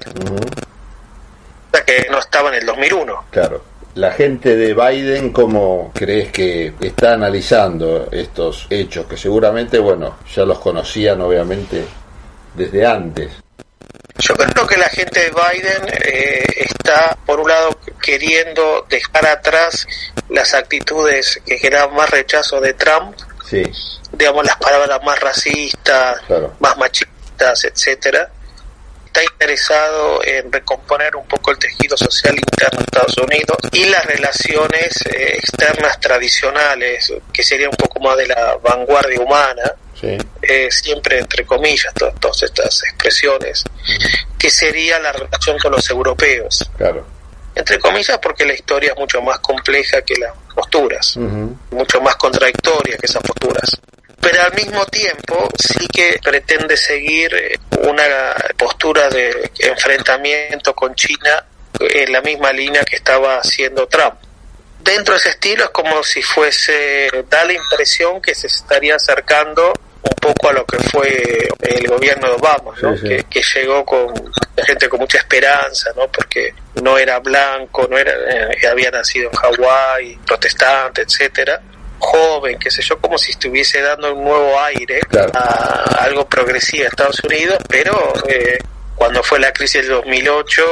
que 1.87 2.07
no 2.11 2.19
estaba 2.19 2.49
en 2.49 2.57
el 2.57 2.67
2001. 2.67 3.27
Claro. 3.31 3.74
La 3.95 4.11
gente 4.11 4.57
de 4.57 4.75
Biden, 4.75 5.33
¿cómo 5.33 5.93
crees 5.95 6.33
que 6.33 6.75
está 6.81 7.13
analizando 7.13 8.09
estos 8.11 8.67
hechos? 8.69 9.07
Que 9.07 9.17
seguramente, 9.17 9.79
bueno, 9.79 10.19
ya 10.35 10.45
los 10.45 10.59
conocían 10.59 11.21
obviamente 11.21 11.85
desde 12.55 12.85
antes. 12.85 13.31
Yo 14.19 14.35
creo 14.35 14.67
que 14.67 14.77
la 14.77 14.89
gente 14.89 15.21
de 15.21 15.31
Biden 15.31 15.89
eh, 15.89 16.45
está, 16.57 17.17
por 17.25 17.39
un 17.39 17.49
lado, 17.49 17.79
queriendo 18.03 18.85
dejar 18.89 19.27
atrás 19.27 19.87
las 20.29 20.55
actitudes 20.55 21.41
que 21.47 21.59
generaban 21.59 21.95
más 21.95 22.11
rechazo 22.11 22.61
de 22.61 22.75
Trump, 22.75 23.17
digamos 24.13 24.45
las 24.45 24.57
palabras 24.57 25.01
más 25.05 25.21
racistas, 25.21 26.21
más 26.59 26.77
machistas, 26.77 27.65
etcétera. 27.65 28.29
Está 29.15 29.33
interesado 29.33 30.25
en 30.25 30.51
recomponer 30.51 31.15
un 31.15 31.25
poco 31.29 31.53
el 31.53 31.59
tejido 31.59 31.97
social 31.97 32.35
interno 32.35 32.81
de 32.81 32.85
Estados 32.85 33.17
Unidos 33.19 33.57
y 33.71 33.85
las 33.85 34.05
relaciones 34.07 35.01
eh, 35.07 35.37
externas 35.39 36.01
tradicionales, 36.01 37.13
que 37.33 37.45
sería 37.45 37.69
un 37.69 37.77
poco 37.77 38.01
más 38.01 38.17
de 38.17 38.27
la 38.27 38.57
vanguardia 38.57 39.21
humana, 39.21 39.73
eh, 40.03 40.69
siempre 40.69 41.21
entre 41.21 41.47
comillas, 41.47 41.95
todas 42.19 42.43
estas 42.43 42.83
expresiones, 42.83 43.63
que 44.37 44.51
sería 44.51 44.99
la 44.99 45.13
relación 45.13 45.61
con 45.61 45.71
los 45.71 45.89
europeos. 45.89 46.69
Claro. 46.77 47.07
Entre 47.55 47.79
comillas, 47.79 48.19
porque 48.19 48.45
la 48.45 48.55
historia 48.55 48.95
es 48.95 48.99
mucho 48.99 49.23
más 49.23 49.39
compleja 49.39 50.03
que 50.03 50.17
las 50.17 50.33
posturas, 50.53 51.17
mucho 51.71 52.01
más 52.01 52.17
contradictoria 52.17 52.97
que 52.97 53.07
esas 53.07 53.23
posturas. 53.23 53.81
Pero 54.25 54.43
al 54.43 54.55
mismo 54.55 54.87
tiempo 54.87 55.51
sí 55.55 55.87
que 55.87 56.19
pretende 56.23 56.79
seguir 56.79 57.35
eh, 57.35 57.59
una 57.87 58.03
postura 58.57 59.11
de 59.11 59.51
enfrentamiento 59.59 60.75
con 60.75 60.95
China 60.95 61.45
en 61.79 62.11
la 62.11 62.23
misma 62.23 62.51
línea 62.51 62.83
que 62.85 62.97
estaba 62.97 63.37
haciendo 63.37 63.87
Trump. 63.87 64.15
Dentro 64.81 65.13
de 65.13 65.21
ese 65.21 65.29
estilo 65.29 65.65
es 65.65 65.71
como 65.71 66.03
si 66.03 66.23
fuese, 66.23 67.11
da 67.29 67.45
la 67.45 67.53
impresión 67.53 68.23
que 68.23 68.35
se 68.35 68.47
estaría 68.47 68.97
acercando 68.97 69.75
un 70.03 70.15
poco 70.17 70.49
a 70.49 70.53
lo 70.55 70.65
que 70.65 70.79
fue 70.79 71.49
el 71.61 71.87
gobierno 71.87 72.29
de 72.29 72.35
Obama, 72.35 72.73
¿no? 72.81 72.95
Que, 72.95 73.43
llegó 73.55 73.85
con 73.85 74.33
gente 74.67 74.89
con 74.89 75.01
mucha 75.01 75.19
esperanza, 75.19 75.91
¿no? 75.97 76.09
Porque 76.09 76.55
no 76.83 76.97
era 76.97 77.19
blanco, 77.19 77.87
no 77.91 77.99
era, 77.99 78.13
eh, 78.13 78.67
había 78.67 78.91
nacido 78.91 79.31
en 79.31 79.37
Hawái, 79.37 80.19
protestante, 80.25 81.03
etcétera 81.03 81.61
joven, 82.05 82.59
qué 82.59 82.71
sé 82.71 82.83
yo, 82.83 82.99
como 82.99 83.19
si 83.19 83.33
estuviese 83.33 83.81
dando 83.81 84.15
un 84.15 84.25
nuevo 84.25 84.61
aire 84.61 85.01
a 85.35 85.97
algo 86.01 86.27
progresivo 86.27 86.85
a 86.85 86.89
Estados 86.89 87.23
Unidos, 87.25 87.59
pero 87.69 88.13
eh, 88.29 88.59
cuando 88.95 89.23
fue 89.23 89.41
la 89.41 89.53
crisis 89.53 89.83
del 89.83 89.97
2008, 89.97 90.63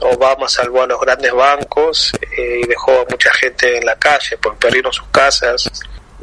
Obama 0.00 0.48
salvó 0.48 0.82
a 0.82 0.86
los 0.86 1.00
grandes 1.00 1.32
bancos 1.32 2.12
eh, 2.36 2.60
y 2.62 2.66
dejó 2.66 3.00
a 3.00 3.04
mucha 3.10 3.32
gente 3.32 3.78
en 3.78 3.84
la 3.84 3.96
calle 3.96 4.38
porque 4.38 4.58
perdieron 4.58 4.92
sus 4.92 5.06
casas, 5.08 5.68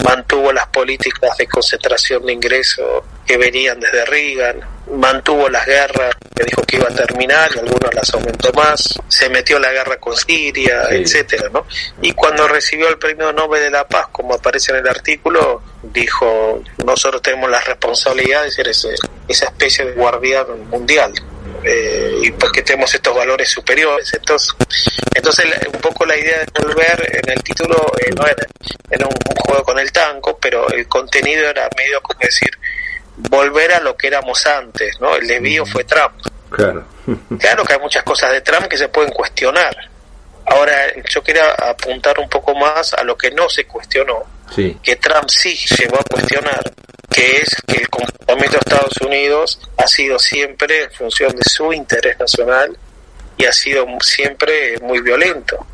mantuvo 0.03 0.51
las 0.51 0.67
políticas 0.67 1.37
de 1.37 1.47
concentración 1.47 2.25
de 2.25 2.33
ingresos 2.33 3.03
que 3.25 3.37
venían 3.37 3.79
desde 3.79 4.05
Reagan, 4.05 4.59
mantuvo 4.93 5.49
las 5.49 5.65
guerras 5.65 6.15
que 6.35 6.43
dijo 6.43 6.61
que 6.63 6.77
iba 6.77 6.87
a 6.87 6.93
terminar 6.93 7.49
y 7.55 7.59
algunos 7.59 7.93
las 7.93 8.13
aumentó 8.13 8.51
más, 8.53 8.99
se 9.07 9.29
metió 9.29 9.57
la 9.57 9.71
guerra 9.71 9.97
con 9.97 10.15
Siria, 10.15 10.83
etcétera, 10.89 11.49
¿no? 11.51 11.65
Y 12.01 12.11
cuando 12.11 12.47
recibió 12.47 12.87
el 12.89 12.97
premio 12.97 13.31
Nobel 13.31 13.63
de 13.63 13.71
la 13.71 13.87
Paz, 13.87 14.07
como 14.11 14.35
aparece 14.35 14.73
en 14.73 14.79
el 14.79 14.87
artículo, 14.87 15.61
dijo 15.81 16.61
nosotros 16.85 17.21
tenemos 17.21 17.49
la 17.49 17.61
responsabilidad 17.61 18.43
de 18.43 18.51
ser 18.51 18.67
ese, 18.67 18.95
esa 19.27 19.45
especie 19.45 19.85
de 19.85 19.93
guardián 19.93 20.45
mundial. 20.69 21.13
Eh, 21.67 22.19
y 22.21 22.31
porque 22.31 22.61
tenemos 22.61 22.93
estos 22.93 23.15
valores 23.15 23.49
superiores. 23.49 24.13
Entonces, 24.13 24.55
entonces 25.15 25.45
un 25.73 25.81
poco 25.81 26.05
la 26.05 26.15
idea 26.15 26.39
de 26.39 26.63
volver 26.63 27.21
en 27.23 27.31
el 27.31 27.43
título 27.43 27.91
eh, 27.99 28.11
no 28.15 28.25
era, 28.27 28.45
era 28.89 29.07
un, 29.07 29.15
juego 29.45 29.63
con 29.63 29.79
el 29.79 29.91
tanco, 29.91 30.37
pero 30.39 30.69
el 30.69 30.87
contenido 30.87 31.49
era 31.49 31.67
medio 31.75 32.01
como 32.01 32.19
decir 32.19 32.51
volver 33.17 33.73
a 33.73 33.79
lo 33.79 33.95
que 33.95 34.07
éramos 34.07 34.45
antes, 34.45 34.99
¿no? 34.99 35.15
El 35.15 35.27
desvío 35.27 35.65
fue 35.65 35.83
Trump. 35.83 36.13
Claro. 36.51 36.85
claro 37.39 37.63
que 37.63 37.73
hay 37.73 37.79
muchas 37.79 38.03
cosas 38.03 38.31
de 38.31 38.41
Trump 38.41 38.67
que 38.67 38.77
se 38.77 38.87
pueden 38.89 39.11
cuestionar. 39.11 39.75
Ahora, 40.47 40.75
yo 41.09 41.23
quería 41.23 41.51
apuntar 41.53 42.19
un 42.19 42.29
poco 42.29 42.53
más 42.53 42.93
a 42.93 43.03
lo 43.03 43.17
que 43.17 43.31
no 43.31 43.49
se 43.49 43.65
cuestionó, 43.65 44.23
que 44.55 44.95
Trump 44.97 45.27
sí 45.27 45.55
llegó 45.75 45.99
a 45.99 46.03
cuestionar, 46.03 46.71
que 47.15 47.37
es 47.37 47.55
que 47.65 47.77
el 47.77 47.89
comportamiento 47.89 48.57
de 48.57 48.59
Estados 48.59 48.97
Unidos 48.97 49.61
ha 49.77 49.87
sido 49.87 50.19
siempre 50.19 50.83
en 50.83 50.91
función 50.91 51.33
de 51.33 51.49
su 51.49 51.71
interés 51.71 52.19
nacional 52.19 52.77
y 53.37 53.45
ha 53.45 53.53
sido 53.53 53.87
siempre 54.01 54.77
muy 54.81 54.99
violento, 54.99 55.65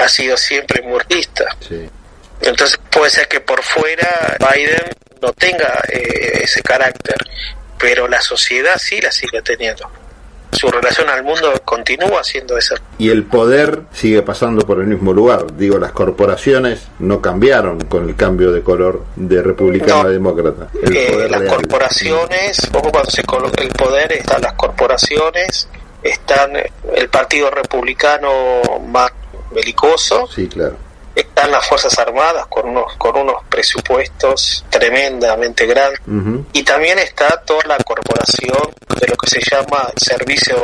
ha 0.00 0.08
sido 0.08 0.36
siempre 0.36 0.80
muy 0.82 1.00
Entonces 2.40 2.78
puede 2.92 3.10
ser 3.10 3.26
que 3.26 3.40
por 3.40 3.60
fuera 3.64 4.36
Biden 4.38 4.84
no 5.20 5.32
tenga 5.32 5.82
eh, 5.88 6.42
ese 6.44 6.62
carácter, 6.62 7.16
pero 7.76 8.06
la 8.06 8.20
sociedad 8.20 8.78
sí 8.78 9.00
la 9.00 9.10
sigue 9.10 9.42
teniendo 9.42 9.90
su 10.52 10.68
relación 10.68 11.08
al 11.08 11.22
mundo 11.22 11.52
continúa 11.64 12.24
siendo 12.24 12.56
esa. 12.56 12.74
Y 12.98 13.10
el 13.10 13.24
poder 13.24 13.82
sigue 13.92 14.22
pasando 14.22 14.66
por 14.66 14.80
el 14.80 14.86
mismo 14.86 15.12
lugar. 15.12 15.56
Digo, 15.56 15.78
las 15.78 15.92
corporaciones 15.92 16.88
no 16.98 17.20
cambiaron 17.20 17.80
con 17.82 18.08
el 18.08 18.16
cambio 18.16 18.52
de 18.52 18.62
color 18.62 19.04
de 19.16 19.42
republicano 19.42 20.08
a 20.08 20.10
demócrata. 20.10 20.68
Eh, 20.82 21.28
las 21.30 21.42
corporaciones, 21.42 22.66
poco 22.72 22.90
cuando 22.90 23.10
se 23.10 23.24
coloca 23.24 23.62
el 23.62 23.70
poder, 23.70 24.12
están 24.12 24.42
las 24.42 24.54
corporaciones, 24.54 25.68
están 26.02 26.52
el 26.94 27.08
Partido 27.08 27.50
Republicano 27.50 28.30
más 28.86 29.10
belicoso. 29.50 30.26
Sí, 30.26 30.48
claro 30.48 30.87
están 31.20 31.50
las 31.50 31.66
Fuerzas 31.66 31.98
Armadas 31.98 32.46
con 32.46 32.68
unos, 32.68 32.94
con 32.96 33.16
unos 33.16 33.42
presupuestos 33.48 34.64
tremendamente 34.70 35.66
grandes 35.66 36.00
y 36.52 36.62
también 36.62 36.98
está 36.98 37.40
toda 37.44 37.62
la 37.66 37.78
corporación 37.78 38.72
de 39.00 39.06
lo 39.08 39.16
que 39.16 39.28
se 39.28 39.40
llama 39.40 39.90
Servicio 39.96 40.56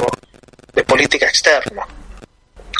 de 0.73 0.85
Política 0.85 1.27
Externa, 1.27 1.87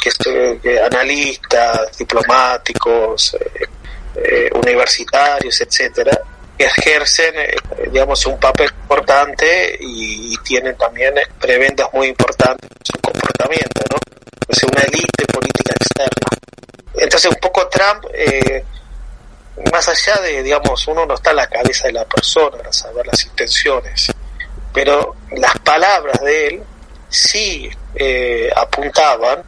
que 0.01 0.09
es 0.09 0.17
eh, 0.25 0.81
analistas, 0.81 1.97
diplomáticos, 1.97 3.35
eh, 3.35 3.65
eh, 4.15 4.49
universitarios, 4.53 5.59
etcétera, 5.59 6.17
que 6.57 6.65
ejercen, 6.65 7.33
digamos, 7.91 8.25
un 8.25 8.39
papel 8.39 8.69
importante 8.81 9.77
y, 9.79 10.33
tienen 10.45 10.77
también 10.77 11.11
preventas 11.41 11.89
muy 11.91 12.07
importantes 12.07 12.69
en 12.69 12.85
su 12.85 13.01
comportamiento, 13.01 13.81
¿no? 13.89 13.97
Es 14.47 14.61
una 14.61 14.81
élite 14.81 15.25
política 15.25 15.73
externa. 15.73 16.27
Entonces, 16.97 17.31
un 17.31 17.39
poco 17.39 17.67
Trump, 17.67 18.05
eh, 18.13 18.63
más 19.71 19.87
allá 19.87 20.21
de, 20.21 20.43
digamos, 20.43 20.87
uno 20.87 21.05
no 21.05 21.15
está 21.15 21.31
en 21.31 21.37
la 21.37 21.47
cabeza 21.47 21.87
de 21.87 21.93
la 21.93 22.05
persona 22.05 22.57
para 22.57 22.73
saber 22.73 23.07
las 23.07 23.23
intenciones, 23.23 24.11
pero 24.73 25.15
las 25.31 25.57
palabras 25.59 26.19
de 26.21 26.47
él 26.47 26.63
sí 27.09 27.69
eh, 27.95 28.49
apuntaban 28.55 29.43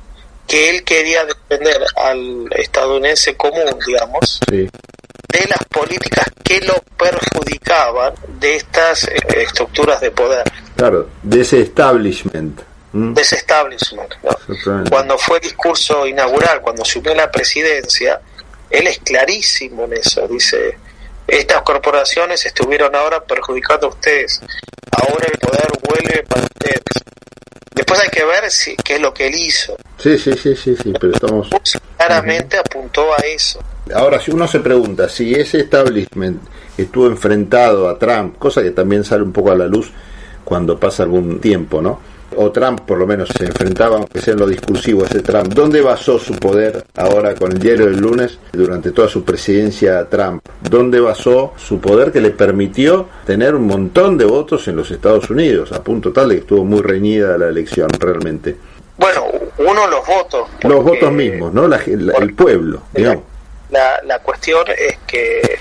que 0.48 0.70
él 0.70 0.84
quería 0.84 1.26
defender 1.26 1.86
al 1.96 2.48
estadounidense 2.52 3.36
común, 3.36 3.78
digamos, 3.86 4.40
de 4.48 5.46
las 5.50 5.66
políticas 5.66 6.26
que 6.42 6.62
lo 6.62 6.76
perjudicaban 6.98 8.14
de 8.40 8.56
estas 8.56 9.04
eh, 9.10 9.18
estructuras 9.36 10.00
de 10.00 10.12
poder. 10.12 10.50
Claro, 10.78 11.10
de 11.22 11.42
ese 11.42 11.62
establishment. 11.62 12.62
Mm. 12.98 13.14
desestablishment. 13.14 14.16
Cuando 14.90 15.18
fue 15.20 15.38
el 15.38 15.44
discurso 15.44 16.08
inaugural, 16.08 16.62
cuando 16.62 16.82
asumió 16.82 17.14
la 17.14 17.32
presidencia, 17.32 18.20
él 18.72 18.88
es 18.88 18.98
clarísimo 19.00 19.86
en 19.86 19.94
eso. 19.94 20.28
Dice, 20.28 20.78
estas 21.28 21.62
corporaciones 21.62 22.44
estuvieron 22.46 22.96
ahora 22.96 23.24
perjudicando 23.24 23.88
a 23.88 23.90
ustedes. 23.92 24.42
Ahora 24.92 25.28
el 25.32 25.38
poder 25.38 25.68
vuelve 25.88 26.24
para 26.24 26.42
ustedes. 26.42 26.82
Después 27.76 28.00
hay 28.00 28.10
que 28.10 28.26
ver 28.26 28.50
si, 28.50 28.76
qué 28.78 28.96
es 28.96 29.02
lo 29.02 29.14
que 29.14 29.28
él 29.28 29.36
hizo. 29.36 29.78
Sí, 30.00 30.18
sí, 30.18 30.34
sí, 30.34 30.56
sí, 30.56 30.76
sí 30.76 30.94
pero 31.00 31.14
estamos... 31.14 31.50
Claramente 31.98 32.58
apuntó 32.58 33.14
a 33.14 33.18
eso. 33.18 33.60
Ahora, 33.94 34.20
si 34.20 34.32
uno 34.32 34.48
se 34.48 34.60
pregunta 34.60 35.08
si 35.08 35.36
ese 35.36 35.60
establishment 35.60 36.42
estuvo 36.78 37.06
enfrentado 37.08 37.88
a 37.90 38.00
Trump, 38.00 38.38
cosa 38.40 38.64
que 38.64 38.72
también 38.72 39.04
sale 39.04 39.22
un 39.22 39.32
poco 39.32 39.52
a 39.52 39.56
la 39.56 39.68
luz 39.68 39.92
cuando 40.44 40.80
pasa 40.80 41.04
algún 41.04 41.40
tiempo, 41.40 41.82
¿no? 41.82 42.17
O 42.36 42.52
Trump 42.52 42.82
por 42.82 42.98
lo 42.98 43.08
menos 43.08 43.30
se 43.30 43.46
enfrentaba, 43.46 43.98
aunque 43.98 44.22
sea 44.22 44.34
en 44.34 44.40
lo 44.40 44.48
discursivo, 44.48 45.06
ese 45.06 45.22
Trump. 45.22 45.54
¿Dónde 45.54 45.82
basó 45.82 46.20
su 46.20 46.36
poder 46.36 46.84
ahora 46.96 47.36
con 47.36 47.52
el 47.52 47.60
diario 47.60 47.86
del 47.86 48.00
lunes 48.00 48.40
durante 48.52 48.92
toda 48.92 49.08
su 49.08 49.24
presidencia 49.24 50.08
Trump? 50.10 50.44
¿Dónde 50.62 51.00
basó 51.00 51.54
su 51.58 51.80
poder 51.80 52.12
que 52.12 52.22
le 52.22 52.32
permitió 52.32 53.08
tener 53.26 53.56
un 53.56 53.68
montón 53.68 54.18
de 54.18 54.26
votos 54.26 54.68
en 54.68 54.76
los 54.76 54.92
Estados 54.92 55.30
Unidos, 55.30 55.72
a 55.72 55.84
punto 55.84 56.12
tal 56.12 56.30
de 56.30 56.36
que 56.36 56.42
estuvo 56.42 56.66
muy 56.66 56.82
reñida 56.82 57.38
la 57.38 57.48
elección 57.48 57.90
realmente? 57.90 58.56
Bueno, 58.98 59.26
uno 59.60 59.88
los 59.88 60.06
votos. 60.06 60.50
Los 60.64 60.84
votos 60.84 61.12
mismos, 61.12 61.54
¿no? 61.54 61.66
el 61.66 62.34
pueblo, 62.34 62.84
digamos. 62.94 63.24
La, 63.70 64.02
la 64.04 64.20
cuestión 64.20 64.64
es 64.70 64.98
que 65.06 65.60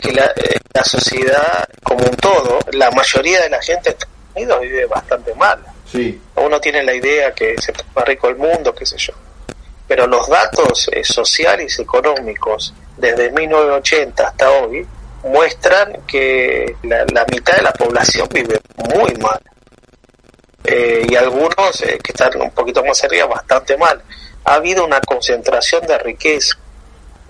que 0.00 0.12
la, 0.12 0.32
la, 0.72 0.82
sociedad 0.82 1.68
como 1.82 2.04
un 2.04 2.16
todo, 2.16 2.58
la 2.72 2.90
mayoría 2.90 3.42
de 3.42 3.50
la 3.50 3.60
gente 3.60 3.94
Unidos 4.34 4.60
vive 4.60 4.86
bastante 4.86 5.34
mal. 5.34 5.58
Sí. 5.90 6.20
Uno 6.36 6.60
tiene 6.60 6.82
la 6.82 6.94
idea 6.94 7.32
que 7.34 7.56
se 7.60 7.72
más 7.94 8.04
rico 8.04 8.28
el 8.28 8.36
mundo, 8.36 8.74
qué 8.74 8.86
sé 8.86 8.96
yo. 8.96 9.12
Pero 9.88 10.06
los 10.06 10.28
datos 10.28 10.88
eh, 10.92 11.02
sociales 11.02 11.78
y 11.78 11.82
económicos 11.82 12.72
desde 12.96 13.30
1980 13.30 14.28
hasta 14.28 14.50
hoy 14.50 14.86
muestran 15.24 16.02
que 16.06 16.76
la, 16.82 17.04
mitad 17.30 17.56
de 17.56 17.62
la 17.62 17.72
población 17.72 18.28
vive 18.32 18.60
muy 18.76 19.12
mal. 19.16 19.40
Eh, 20.64 21.06
y 21.08 21.16
algunos 21.16 21.82
eh, 21.82 21.98
que 22.02 22.12
están 22.12 22.40
un 22.40 22.50
poquito 22.52 22.84
más 22.84 23.02
arriba 23.04 23.26
bastante 23.26 23.76
mal. 23.76 24.00
Ha 24.44 24.54
habido 24.54 24.84
una 24.84 25.00
concentración 25.00 25.86
de 25.86 25.98
riqueza 25.98 26.56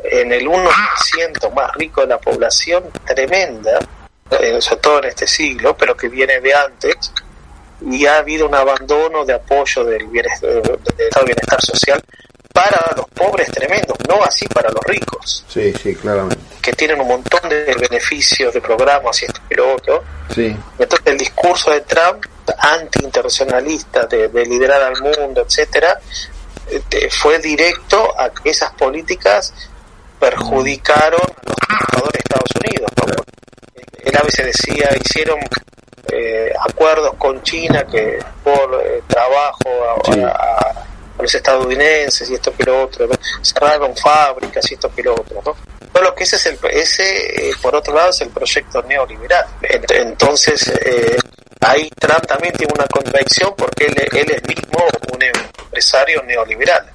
en 0.05 0.33
el 0.33 0.47
1% 0.47 1.55
más 1.55 1.75
rico 1.75 2.03
de 2.03 2.07
la 2.09 2.19
población 2.19 2.85
tremenda 3.07 3.79
eh, 4.31 4.61
sobre 4.61 4.81
todo 4.81 4.99
en 5.01 5.05
este 5.07 5.27
siglo, 5.27 5.77
pero 5.77 5.97
que 5.97 6.09
viene 6.09 6.41
de 6.41 6.55
antes, 6.55 7.13
y 7.83 8.07
ha 8.07 8.19
habido 8.19 8.47
un 8.47 8.55
abandono 8.55 9.25
de 9.25 9.35
apoyo 9.35 9.85
del, 9.85 10.07
bienestar, 10.09 10.51
del 10.51 10.79
estado 10.99 11.25
de 11.25 11.33
bienestar 11.33 11.61
social 11.61 12.03
para 12.53 12.93
los 12.97 13.07
pobres 13.09 13.51
tremendos, 13.51 13.97
no 14.09 14.23
así 14.23 14.47
para 14.49 14.71
los 14.71 14.83
ricos. 14.85 15.45
Sí, 15.49 15.73
sí, 15.83 15.95
claramente. 15.95 16.43
Que 16.61 16.73
tienen 16.73 17.01
un 17.01 17.09
montón 17.09 17.49
de 17.49 17.75
beneficios 17.75 18.53
de 18.53 18.61
programas 18.61 19.23
y 19.23 19.27
esto 19.27 19.41
y 19.49 19.55
lo 19.55 19.75
otro. 19.75 20.05
Sí. 20.35 20.55
Entonces 20.79 21.07
el 21.07 21.19
discurso 21.19 21.71
de 21.71 21.81
Trump, 21.83 22.25
anti-internacionalista, 22.59 24.07
de, 24.07 24.29
liderar 24.45 24.83
al 24.83 25.01
mundo, 25.01 25.47
etcétera, 25.47 25.99
este, 26.69 27.09
fue 27.11 27.39
directo 27.39 28.19
a 28.19 28.31
que 28.31 28.51
esas 28.51 28.73
políticas 28.73 29.55
perjudicaron 30.19 31.21
a 31.21 31.49
los 31.49 31.57
trabajadores 31.57 32.13
de 32.13 32.19
Estados 32.19 32.51
Unidos, 32.63 32.91
Chávez 34.21 34.35
se 34.35 34.45
decía, 34.45 34.91
hicieron 35.03 35.39
eh, 36.21 36.53
acuerdos 36.69 37.15
con 37.19 37.43
China 37.43 37.85
que 37.91 38.19
por 38.43 38.81
eh, 38.85 39.03
trabajo 39.07 39.69
a, 40.07 40.85
los 41.21 41.35
estadounidenses 41.35 42.31
y 42.31 42.35
esto 42.35 42.55
que 42.57 42.65
lo 42.65 42.85
otro, 42.85 43.07
cerraron 43.43 43.95
fábricas 43.95 44.71
y 44.71 44.75
esto 44.75 44.91
que 44.95 45.03
lo 45.03 45.13
otro. 45.15 45.43
¿no? 45.45 45.57
Todo 45.93 46.03
lo 46.03 46.15
que 46.15 46.25
ese 46.25 46.37
es 46.37 46.47
el, 46.47 46.59
ese, 46.71 47.53
por 47.61 47.75
otro 47.75 47.95
lado, 47.95 48.09
es 48.09 48.23
el 48.23 48.31
proyecto 48.31 48.83
neoliberal. 48.85 49.45
Entonces, 49.61 50.73
ahí 51.61 51.91
Trump 51.99 52.27
también 52.27 52.55
tiene 52.55 52.73
una 52.73 52.87
convicción 52.87 53.53
porque 53.55 53.85
él, 53.87 53.97
él 54.13 54.31
es 54.31 54.43
mismo 54.49 54.83
un 55.13 55.23
empresario 55.23 56.23
neoliberal, 56.23 56.87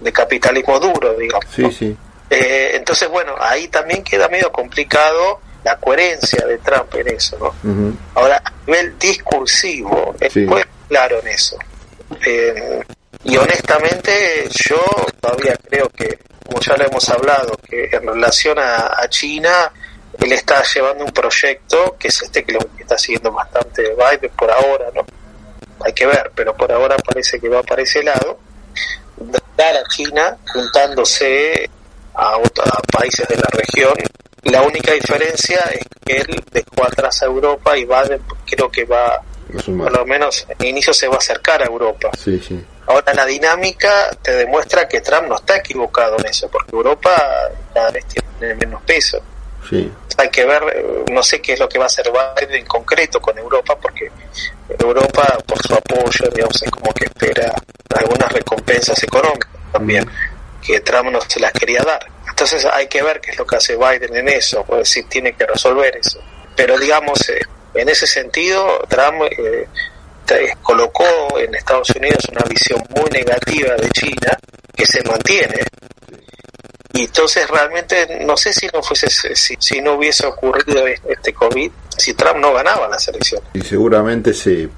de 0.00 0.12
capitalismo 0.12 0.78
duro, 0.78 1.14
digamos. 1.14 1.44
Sí, 1.52 1.70
sí. 1.72 1.96
Eh, 2.30 2.72
entonces, 2.74 3.08
bueno, 3.08 3.34
ahí 3.38 3.68
también 3.68 4.04
queda 4.04 4.28
medio 4.28 4.52
complicado 4.52 5.40
la 5.64 5.76
coherencia 5.76 6.46
de 6.46 6.58
Trump 6.58 6.94
en 6.94 7.08
eso, 7.08 7.38
¿no? 7.38 7.94
Ahora, 8.14 8.40
a 8.44 8.52
nivel 8.66 8.98
discursivo, 8.98 10.14
es 10.20 10.36
muy 10.36 10.62
claro 10.88 11.20
en 11.20 11.28
eso. 11.28 11.58
Eh, 12.24 12.82
y 13.24 13.36
honestamente, 13.36 14.48
yo 14.50 14.80
todavía 15.20 15.56
creo 15.68 15.88
que, 15.90 16.18
como 16.46 16.60
ya 16.60 16.76
lo 16.76 16.86
hemos 16.86 17.08
hablado, 17.08 17.58
que 17.68 17.88
en 17.92 18.06
relación 18.06 18.58
a, 18.58 19.06
China, 19.08 19.72
él 20.18 20.32
está 20.32 20.62
llevando 20.62 21.04
un 21.04 21.12
proyecto 21.12 21.96
que 21.98 22.08
es 22.08 22.22
este 22.22 22.44
que 22.44 22.52
lo 22.52 22.60
está 22.78 22.96
siguiendo 22.98 23.32
bastante 23.32 23.82
Biden 23.94 24.30
por 24.36 24.50
ahora, 24.50 24.86
¿no? 24.94 25.04
Hay 25.84 25.92
que 25.92 26.06
ver, 26.06 26.30
pero 26.34 26.56
por 26.56 26.70
ahora 26.72 26.96
parece 26.96 27.40
que 27.40 27.48
va 27.48 27.62
para 27.62 27.82
ese 27.82 28.02
lado. 28.02 28.38
Dar 29.56 29.76
a 29.76 29.84
China 29.88 30.36
juntándose 30.52 31.68
a, 32.14 32.34
a 32.34 32.82
países 32.92 33.26
de 33.28 33.36
la 33.36 33.48
región. 33.52 33.94
La 34.44 34.62
única 34.62 34.92
diferencia 34.92 35.58
es 35.72 35.86
que 36.04 36.18
él 36.18 36.42
dejó 36.52 36.86
atrás 36.86 37.22
a 37.22 37.26
Europa 37.26 37.76
y 37.76 37.84
va, 37.84 38.04
creo 38.46 38.70
que 38.70 38.84
va, 38.84 39.20
por 39.64 39.92
lo 39.92 40.06
menos 40.06 40.46
en 40.58 40.66
inicio 40.66 40.92
se 40.92 41.08
va 41.08 41.16
a 41.16 41.18
acercar 41.18 41.62
a 41.62 41.66
Europa. 41.66 42.10
Sí, 42.16 42.40
sí. 42.40 42.64
Ahora 42.86 43.12
la 43.12 43.26
dinámica 43.26 44.10
te 44.22 44.32
demuestra 44.32 44.88
que 44.88 45.00
Trump 45.00 45.28
no 45.28 45.36
está 45.36 45.56
equivocado 45.56 46.16
en 46.18 46.26
eso, 46.26 46.48
porque 46.48 46.74
Europa 46.74 47.10
cada 47.74 47.90
vez 47.90 48.04
tiene 48.06 48.54
menos 48.54 48.82
peso. 48.82 49.20
Sí. 49.68 49.92
Hay 50.16 50.30
que 50.30 50.46
ver, 50.46 51.04
no 51.12 51.22
sé 51.22 51.40
qué 51.40 51.52
es 51.52 51.60
lo 51.60 51.68
que 51.68 51.78
va 51.78 51.84
a 51.84 51.86
hacer 51.86 52.10
Biden 52.10 52.54
en 52.54 52.66
concreto 52.66 53.20
con 53.20 53.36
Europa, 53.36 53.76
porque 53.80 54.10
Europa, 54.78 55.38
por 55.46 55.58
su 55.62 55.74
apoyo, 55.74 56.30
digamos, 56.34 56.62
es 56.62 56.70
como 56.70 56.92
que 56.92 57.04
espera 57.04 57.54
algunas 57.94 58.32
recompensas 58.32 59.02
económicas 59.02 59.50
también 59.72 60.08
que 60.64 60.80
Trump 60.80 61.10
no 61.10 61.20
se 61.20 61.40
las 61.40 61.52
quería 61.52 61.82
dar. 61.82 62.00
Entonces 62.40 62.64
hay 62.72 62.86
que 62.86 63.02
ver 63.02 63.20
qué 63.20 63.32
es 63.32 63.36
lo 63.36 63.44
que 63.44 63.56
hace 63.56 63.74
Biden 63.76 64.14
en 64.14 64.28
eso, 64.28 64.64
pues 64.64 64.78
decir, 64.82 65.06
tiene 65.08 65.32
que 65.32 65.44
resolver 65.44 65.96
eso. 65.96 66.20
Pero 66.54 66.78
digamos, 66.78 67.28
eh, 67.30 67.40
en 67.74 67.88
ese 67.88 68.06
sentido, 68.06 68.78
Trump 68.88 69.22
eh, 69.24 69.66
colocó 70.62 71.04
en 71.36 71.52
Estados 71.56 71.90
Unidos 71.90 72.26
una 72.30 72.42
visión 72.48 72.80
muy 72.90 73.10
negativa 73.10 73.74
de 73.74 73.90
China 73.90 74.38
que 74.72 74.86
se 74.86 75.02
mantiene. 75.02 75.64
Y 76.92 77.06
entonces 77.06 77.50
realmente 77.50 78.20
no 78.24 78.36
sé 78.36 78.52
si 78.52 78.68
no 78.72 78.84
fuese 78.84 79.08
si, 79.10 79.56
si 79.58 79.80
no 79.80 79.94
hubiese 79.94 80.24
ocurrido 80.24 80.86
este 80.86 81.32
COVID, 81.32 81.72
si 81.96 82.14
Trump 82.14 82.36
no 82.36 82.52
ganaba 82.52 82.86
las 82.86 83.08
elecciones. 83.08 83.48
Y 83.52 83.62
seguramente 83.62 84.32
se, 84.32 84.68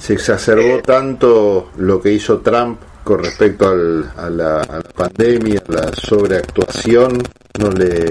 se 0.00 0.14
exacerbó 0.14 0.78
eh, 0.78 0.82
tanto 0.84 1.70
lo 1.76 2.02
que 2.02 2.10
hizo 2.10 2.40
Trump 2.40 2.80
con 3.04 3.22
respecto 3.22 3.68
al, 3.68 4.10
a, 4.16 4.30
la, 4.30 4.62
a, 4.62 4.76
la, 4.76 4.82
pandemia, 4.82 5.62
a 5.68 5.72
la 5.72 5.92
sobreactuación, 5.92 7.22
no 7.58 7.70
le, 7.70 8.06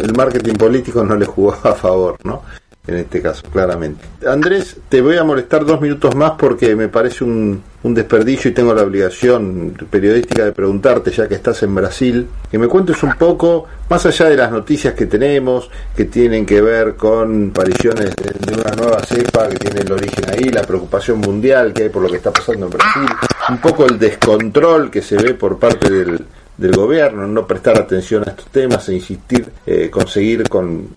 el 0.00 0.12
marketing 0.16 0.54
político 0.54 1.04
no 1.04 1.14
le 1.14 1.26
jugó 1.26 1.52
a 1.62 1.74
favor, 1.74 2.16
¿no? 2.24 2.42
En 2.86 2.96
este 2.96 3.20
caso, 3.20 3.42
claramente. 3.52 4.02
Andrés, 4.26 4.78
te 4.88 5.02
voy 5.02 5.18
a 5.18 5.24
molestar 5.24 5.66
dos 5.66 5.78
minutos 5.78 6.14
más 6.14 6.32
porque 6.38 6.74
me 6.74 6.88
parece 6.88 7.22
un, 7.22 7.62
un 7.82 7.94
desperdicio 7.94 8.50
y 8.50 8.54
tengo 8.54 8.74
la 8.74 8.82
obligación 8.82 9.74
periodística 9.90 10.44
de 10.44 10.52
preguntarte, 10.52 11.10
ya 11.12 11.28
que 11.28 11.36
estás 11.36 11.62
en 11.62 11.74
Brasil, 11.74 12.28
que 12.50 12.58
me 12.58 12.66
cuentes 12.66 13.02
un 13.02 13.12
poco, 13.12 13.66
más 13.88 14.04
allá 14.04 14.28
de 14.28 14.36
las 14.36 14.50
noticias 14.50 14.94
que 14.94 15.06
tenemos, 15.06 15.70
que 15.96 16.06
tienen 16.06 16.44
que 16.44 16.60
ver 16.60 16.96
con 16.96 17.50
apariciones 17.50 18.14
de, 18.16 18.54
una 18.54 18.72
nueva 18.72 19.00
cepa 19.04 19.48
que 19.48 19.56
tiene 19.56 19.80
el 19.82 19.92
origen 19.92 20.24
ahí, 20.30 20.50
la 20.50 20.62
preocupación 20.62 21.20
mundial 21.20 21.72
que 21.72 21.84
hay 21.84 21.88
por 21.88 22.02
lo 22.02 22.08
que 22.08 22.16
está 22.16 22.32
pasando 22.32 22.66
en 22.66 22.72
Brasil, 22.72 23.06
un 23.48 23.58
poco 23.58 23.86
el 23.86 23.98
descontrol 23.98 24.90
que 24.90 25.00
se 25.00 25.16
ve 25.16 25.34
por 25.34 25.58
parte 25.58 25.88
del, 25.88 26.24
del 26.56 26.72
gobierno, 26.72 27.28
no 27.28 27.46
prestar 27.46 27.78
atención 27.78 28.24
a 28.26 28.30
estos 28.30 28.46
temas 28.46 28.88
e 28.88 28.94
insistir, 28.94 29.48
eh, 29.64 29.88
conseguir 29.88 30.48
con 30.48 30.88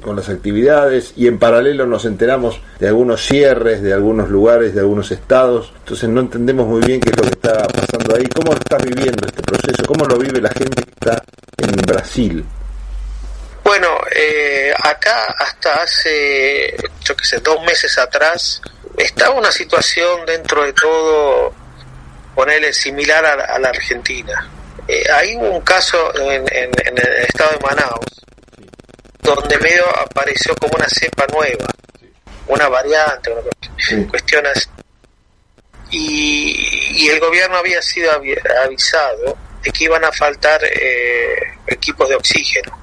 con 0.00 0.16
las 0.16 0.28
actividades 0.28 1.12
y 1.16 1.26
en 1.26 1.38
paralelo 1.38 1.86
nos 1.86 2.04
enteramos 2.04 2.60
de 2.78 2.88
algunos 2.88 3.24
cierres 3.26 3.82
de 3.82 3.92
algunos 3.92 4.28
lugares, 4.28 4.74
de 4.74 4.80
algunos 4.80 5.10
estados, 5.10 5.72
entonces 5.78 6.08
no 6.08 6.20
entendemos 6.20 6.66
muy 6.66 6.80
bien 6.80 7.00
qué 7.00 7.10
es 7.10 7.16
lo 7.16 7.22
que 7.22 7.30
está 7.30 7.66
pasando 7.68 8.16
ahí, 8.16 8.26
cómo 8.26 8.52
estás 8.52 8.82
viviendo 8.84 9.26
este 9.26 9.42
proceso, 9.42 9.82
cómo 9.86 10.04
lo 10.06 10.18
vive 10.18 10.40
la 10.40 10.50
gente 10.50 10.82
que 10.82 10.90
está 10.90 11.22
en 11.58 11.72
Brasil. 11.82 12.44
Bueno, 13.62 13.88
eh, 14.14 14.72
acá 14.82 15.34
hasta 15.38 15.82
hace, 15.82 16.74
yo 17.04 17.14
qué 17.14 17.24
sé, 17.24 17.40
dos 17.40 17.62
meses 17.62 17.96
atrás, 17.98 18.60
estaba 18.96 19.34
una 19.34 19.52
situación 19.52 20.24
dentro 20.26 20.64
de 20.64 20.72
todo, 20.72 21.52
ponerle 22.34 22.72
similar 22.72 23.24
a, 23.24 23.58
la 23.58 23.68
Argentina. 23.68 24.48
Eh, 24.88 25.04
hay 25.12 25.36
un 25.36 25.60
caso 25.60 26.12
en, 26.16 26.42
en, 26.52 26.70
en 26.84 26.98
el 26.98 27.24
estado 27.24 27.50
de 27.52 27.66
Manaus, 27.66 28.20
donde 29.22 29.58
medio 29.58 29.84
apareció 29.98 30.54
como 30.56 30.74
una 30.76 30.88
cepa 30.88 31.26
nueva, 31.32 31.66
una 32.48 32.68
variante, 32.68 33.30
una 33.30 34.08
cuestión 34.08 34.46
así. 34.46 34.66
Y, 35.90 37.08
el 37.08 37.18
gobierno 37.18 37.56
había 37.56 37.82
sido 37.82 38.12
avisado 38.12 39.36
de 39.62 39.70
que 39.72 39.84
iban 39.84 40.04
a 40.04 40.12
faltar 40.12 40.60
eh, 40.64 41.34
equipos 41.66 42.08
de 42.08 42.14
oxígeno. 42.14 42.78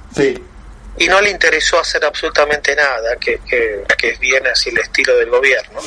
Y 0.98 1.06
no 1.06 1.20
le 1.20 1.30
interesó 1.30 1.78
hacer 1.78 2.04
absolutamente 2.04 2.74
nada, 2.74 3.16
que, 3.16 3.40
que, 3.48 3.84
que 3.96 4.10
es 4.10 4.18
bien 4.18 4.46
así 4.48 4.70
el 4.70 4.78
estilo 4.78 5.16
del 5.16 5.30
gobierno. 5.30 5.80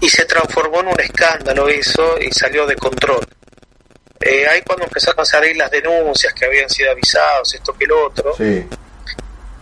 Y 0.00 0.08
se 0.08 0.24
transformó 0.24 0.80
en 0.80 0.88
un 0.88 1.00
escándalo 1.00 1.68
eso 1.68 2.18
y 2.18 2.32
salió 2.32 2.66
de 2.66 2.74
control. 2.76 3.24
Eh, 4.18 4.46
ahí 4.48 4.62
cuando 4.62 4.84
empezaron 4.84 5.20
a 5.20 5.24
salir 5.24 5.56
las 5.56 5.70
denuncias 5.70 6.32
que 6.32 6.46
habían 6.46 6.70
sido 6.70 6.92
avisados, 6.92 7.54
esto 7.54 7.76
que 7.76 7.86
lo 7.86 8.06
otro, 8.06 8.34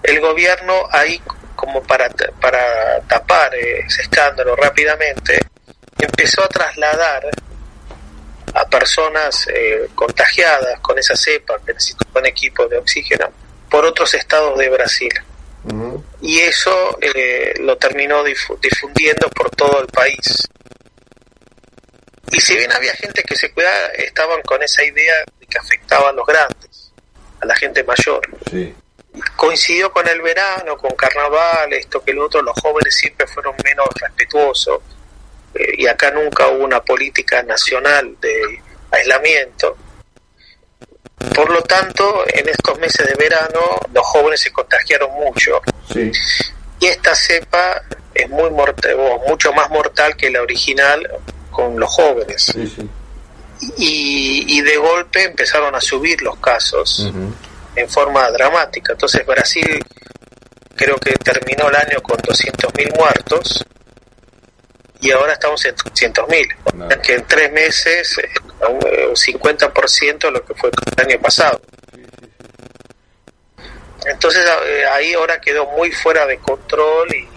el 0.02 0.20
gobierno 0.20 0.88
ahí 0.90 1.20
como 1.60 1.82
para, 1.82 2.08
para 2.40 3.00
tapar 3.02 3.54
ese 3.54 4.00
escándalo 4.00 4.56
rápidamente, 4.56 5.38
empezó 5.98 6.42
a 6.42 6.48
trasladar 6.48 7.30
a 8.54 8.64
personas 8.66 9.46
eh, 9.48 9.88
contagiadas 9.94 10.80
con 10.80 10.98
esa 10.98 11.14
cepa 11.14 11.58
que 11.64 11.74
necesitaban 11.74 12.24
equipo 12.24 12.66
de 12.66 12.78
oxígeno 12.78 13.30
por 13.68 13.84
otros 13.84 14.14
estados 14.14 14.58
de 14.58 14.70
Brasil. 14.70 15.12
Y 16.22 16.38
eso 16.38 16.98
eh, 17.02 17.52
lo 17.60 17.76
terminó 17.76 18.24
difundiendo 18.24 19.28
por 19.28 19.50
todo 19.50 19.82
el 19.82 19.86
país. 19.88 20.48
Y 22.32 22.40
si 22.40 22.56
bien 22.56 22.72
había 22.72 22.94
gente 22.94 23.22
que 23.22 23.36
se 23.36 23.52
cuidaba, 23.52 23.88
estaban 23.98 24.40
con 24.42 24.62
esa 24.62 24.82
idea 24.82 25.14
de 25.38 25.46
que 25.46 25.58
afectaban 25.58 26.08
a 26.08 26.12
los 26.12 26.26
grandes, 26.26 26.92
a 27.40 27.44
la 27.44 27.54
gente 27.54 27.84
mayor. 27.84 28.22
Sí 28.50 28.74
coincidió 29.36 29.90
con 29.92 30.06
el 30.08 30.20
verano, 30.20 30.76
con 30.76 30.94
carnaval, 30.94 31.72
esto 31.72 32.02
que 32.02 32.12
el 32.12 32.18
otro, 32.18 32.42
los 32.42 32.54
jóvenes 32.60 32.94
siempre 32.94 33.26
fueron 33.26 33.54
menos 33.64 33.86
respetuosos 34.00 34.80
eh, 35.54 35.74
y 35.78 35.86
acá 35.86 36.10
nunca 36.10 36.48
hubo 36.48 36.64
una 36.64 36.80
política 36.80 37.42
nacional 37.42 38.16
de 38.20 38.62
aislamiento. 38.90 39.76
Por 41.34 41.50
lo 41.50 41.62
tanto, 41.62 42.24
en 42.28 42.48
estos 42.48 42.78
meses 42.78 43.06
de 43.06 43.14
verano 43.14 43.60
los 43.92 44.06
jóvenes 44.06 44.40
se 44.40 44.52
contagiaron 44.52 45.12
mucho. 45.12 45.60
Y 45.94 46.86
esta 46.86 47.14
cepa 47.14 47.82
es 48.14 48.28
muy 48.30 48.48
mortal, 48.50 48.96
mucho 49.26 49.52
más 49.52 49.68
mortal 49.70 50.16
que 50.16 50.30
la 50.30 50.40
original 50.40 51.06
con 51.50 51.78
los 51.78 51.90
jóvenes. 51.90 52.54
Y, 53.76 54.56
y, 54.56 54.62
de 54.62 54.76
golpe 54.78 55.24
empezaron 55.24 55.74
a 55.74 55.80
subir 55.82 56.22
los 56.22 56.38
casos 56.38 57.12
en 57.76 57.88
forma 57.88 58.30
dramática. 58.30 58.92
Entonces 58.92 59.24
Brasil 59.24 59.84
creo 60.74 60.96
que 60.96 61.12
terminó 61.12 61.68
el 61.68 61.76
año 61.76 62.00
con 62.02 62.16
200.000 62.18 62.96
muertos 62.96 63.64
y 65.00 65.10
ahora 65.12 65.32
estamos 65.32 65.64
en 65.64 65.74
200.000, 65.74 67.00
que 67.00 67.14
en 67.14 67.26
tres 67.26 67.50
meses 67.52 68.18
eh, 68.18 68.28
un 68.68 69.14
50% 69.14 70.18
de 70.18 70.30
lo 70.30 70.44
que 70.44 70.54
fue 70.54 70.70
el 70.70 71.06
año 71.06 71.20
pasado. 71.20 71.60
Entonces 74.06 74.44
eh, 74.66 74.84
ahí 74.92 75.14
ahora 75.14 75.40
quedó 75.40 75.66
muy 75.66 75.90
fuera 75.90 76.26
de 76.26 76.38
control 76.38 77.08
y, 77.14 77.28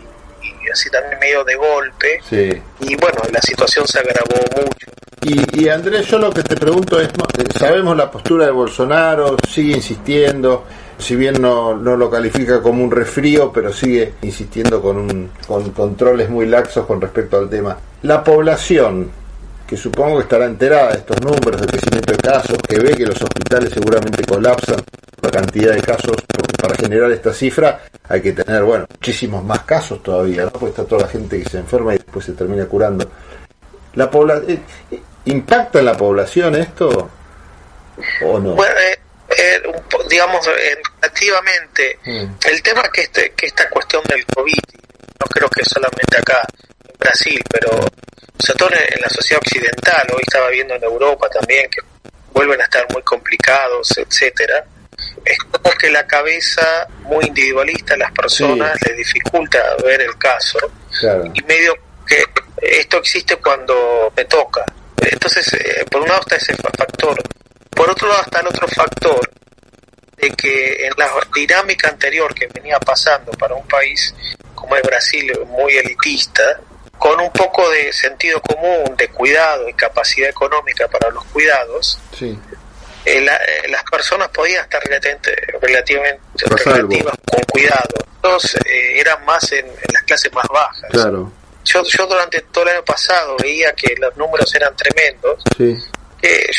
así 0.71 0.89
también 0.89 1.19
medio 1.19 1.43
de 1.43 1.55
golpe. 1.55 2.19
Y 2.79 2.95
bueno, 2.95 3.21
la 3.31 3.41
situación 3.41 3.87
se 3.87 3.99
agravó 3.99 4.35
mucho. 4.55 4.87
Y, 5.25 5.69
Andrés, 5.69 6.07
yo 6.07 6.19
lo 6.19 6.31
que 6.31 6.43
te 6.43 6.55
pregunto 6.55 6.99
es, 6.99 7.09
sabemos 7.57 7.95
la 7.95 8.11
postura 8.11 8.45
de 8.45 8.51
Bolsonaro, 8.51 9.37
sigue 9.47 9.75
insistiendo, 9.75 10.65
si 10.97 11.15
bien 11.15 11.41
no, 11.41 11.75
no 11.75 11.95
lo 11.95 12.09
califica 12.09 12.61
como 12.61 12.83
un 12.83 12.91
resfrío, 12.91 13.51
pero 13.51 13.71
sigue 13.71 14.15
insistiendo 14.21 14.81
con, 14.81 14.97
un, 14.97 15.29
con 15.47 15.71
controles 15.71 16.29
muy 16.29 16.45
laxos 16.45 16.85
con 16.85 16.99
respecto 16.99 17.37
al 17.37 17.49
tema. 17.49 17.77
La 18.01 18.23
población, 18.23 19.09
que 19.65 19.77
supongo 19.77 20.17
que 20.17 20.23
estará 20.23 20.45
enterada 20.45 20.91
de 20.91 20.97
estos 20.97 21.21
números 21.21 21.61
de 21.61 21.67
crecimiento 21.67 22.11
de 22.11 22.17
casos, 22.17 22.57
que 22.67 22.79
ve 22.79 22.93
que 22.93 23.05
los 23.05 23.21
hospitales 23.21 23.71
seguramente 23.73 24.25
colapsan 24.25 24.81
la 25.21 25.31
cantidad 25.31 25.73
de 25.73 25.81
casos, 25.81 26.17
para 26.61 26.75
generar 26.75 27.11
esta 27.11 27.33
cifra 27.33 27.81
hay 28.07 28.21
que 28.21 28.31
tener, 28.31 28.63
bueno, 28.63 28.85
muchísimos 28.89 29.43
más 29.43 29.63
casos 29.63 30.01
todavía, 30.01 30.45
¿no? 30.45 30.51
Porque 30.51 30.69
está 30.69 30.85
toda 30.85 31.01
la 31.01 31.07
gente 31.07 31.41
que 31.41 31.49
se 31.49 31.57
enferma 31.57 31.93
y 31.93 31.97
después 31.97 32.25
se 32.25 32.33
termina 32.33 32.65
curando. 32.65 33.05
La 33.95 34.09
población 34.09 34.61
eh, 34.91 35.01
¿Impacta 35.25 35.79
en 35.79 35.85
la 35.85 35.95
población 35.95 36.55
esto 36.55 37.09
o 38.21 38.39
no? 38.39 38.55
Bueno, 38.55 38.75
eh, 38.79 38.99
eh, 39.37 39.61
digamos, 40.09 40.45
relativamente, 40.45 41.99
mm. 42.05 42.25
el 42.49 42.61
tema 42.61 42.81
es 42.81 42.89
que, 42.89 43.01
este, 43.01 43.31
que 43.31 43.45
esta 43.45 43.69
cuestión 43.69 44.03
del 44.03 44.25
COVID, 44.25 44.59
no 45.19 45.25
creo 45.27 45.49
que 45.49 45.63
solamente 45.63 46.17
acá 46.17 46.41
en 46.87 46.99
Brasil, 46.99 47.41
pero 47.49 47.69
sobre 48.37 48.57
todo 48.57 48.69
en 48.71 49.01
la 49.01 49.09
sociedad 49.09 49.41
occidental, 49.43 50.07
hoy 50.13 50.21
estaba 50.21 50.49
viendo 50.49 50.75
en 50.75 50.83
Europa 50.83 51.29
también 51.29 51.69
que 51.69 51.81
vuelven 52.33 52.59
a 52.59 52.63
estar 52.65 52.85
muy 52.91 53.01
complicados, 53.03 53.97
etcétera. 53.97 54.65
Es 55.23 55.37
como 55.39 55.75
que 55.77 55.89
la 55.89 56.05
cabeza 56.05 56.87
muy 57.03 57.25
individualista 57.25 57.93
de 57.93 57.99
las 57.99 58.11
personas 58.11 58.77
les 58.85 58.97
dificulta 58.97 59.59
ver 59.83 60.01
el 60.01 60.17
caso 60.17 60.59
y 61.33 61.41
medio 61.43 61.75
que 62.05 62.23
esto 62.61 62.97
existe 62.97 63.37
cuando 63.37 64.11
me 64.15 64.25
toca. 64.25 64.65
Entonces, 65.11 65.53
eh, 65.53 65.85
por 65.89 66.01
un 66.01 66.07
lado 66.07 66.21
está 66.21 66.35
ese 66.35 66.55
factor. 66.55 67.21
Por 67.69 67.89
otro 67.89 68.07
lado 68.07 68.21
está 68.23 68.39
el 68.39 68.47
otro 68.47 68.67
factor 68.67 69.29
de 70.17 70.29
que 70.31 70.85
en 70.85 70.93
la 70.97 71.09
dinámica 71.33 71.89
anterior 71.89 72.33
que 72.33 72.47
venía 72.47 72.79
pasando 72.79 73.31
para 73.31 73.55
un 73.55 73.67
país 73.67 74.13
como 74.53 74.75
es 74.77 74.83
Brasil, 74.83 75.31
muy 75.47 75.75
elitista, 75.75 76.61
con 76.97 77.19
un 77.19 77.31
poco 77.31 77.69
de 77.69 77.91
sentido 77.91 78.39
común, 78.39 78.95
de 78.95 79.09
cuidado 79.09 79.67
y 79.67 79.73
capacidad 79.73 80.29
económica 80.29 80.87
para 80.87 81.09
los 81.09 81.25
cuidados, 81.25 81.99
sí. 82.17 82.39
Eh, 83.05 83.25
eh, 83.25 83.67
las 83.69 83.83
personas 83.83 84.29
podían 84.29 84.63
estar 84.63 84.81
relativamente, 84.81 85.35
relativamente 85.61 86.21
relativas 86.63 87.13
con 87.29 87.41
cuidado. 87.51 87.95
Entonces, 88.15 88.61
eran 88.65 89.25
más 89.25 89.51
en, 89.51 89.65
las 89.91 90.03
clases 90.03 90.31
más 90.31 90.47
bajas. 90.47 90.89
Claro. 90.89 91.33
Yo, 91.65 91.81
yo 91.83 92.07
durante 92.07 92.41
todo 92.41 92.63
el 92.65 92.71
año 92.71 92.85
pasado 92.85 93.37
veía 93.41 93.73
que 93.73 93.95
los 93.99 94.15
números 94.17 94.53
eran 94.55 94.75
tremendos. 94.75 95.41
Sí. 95.57 95.75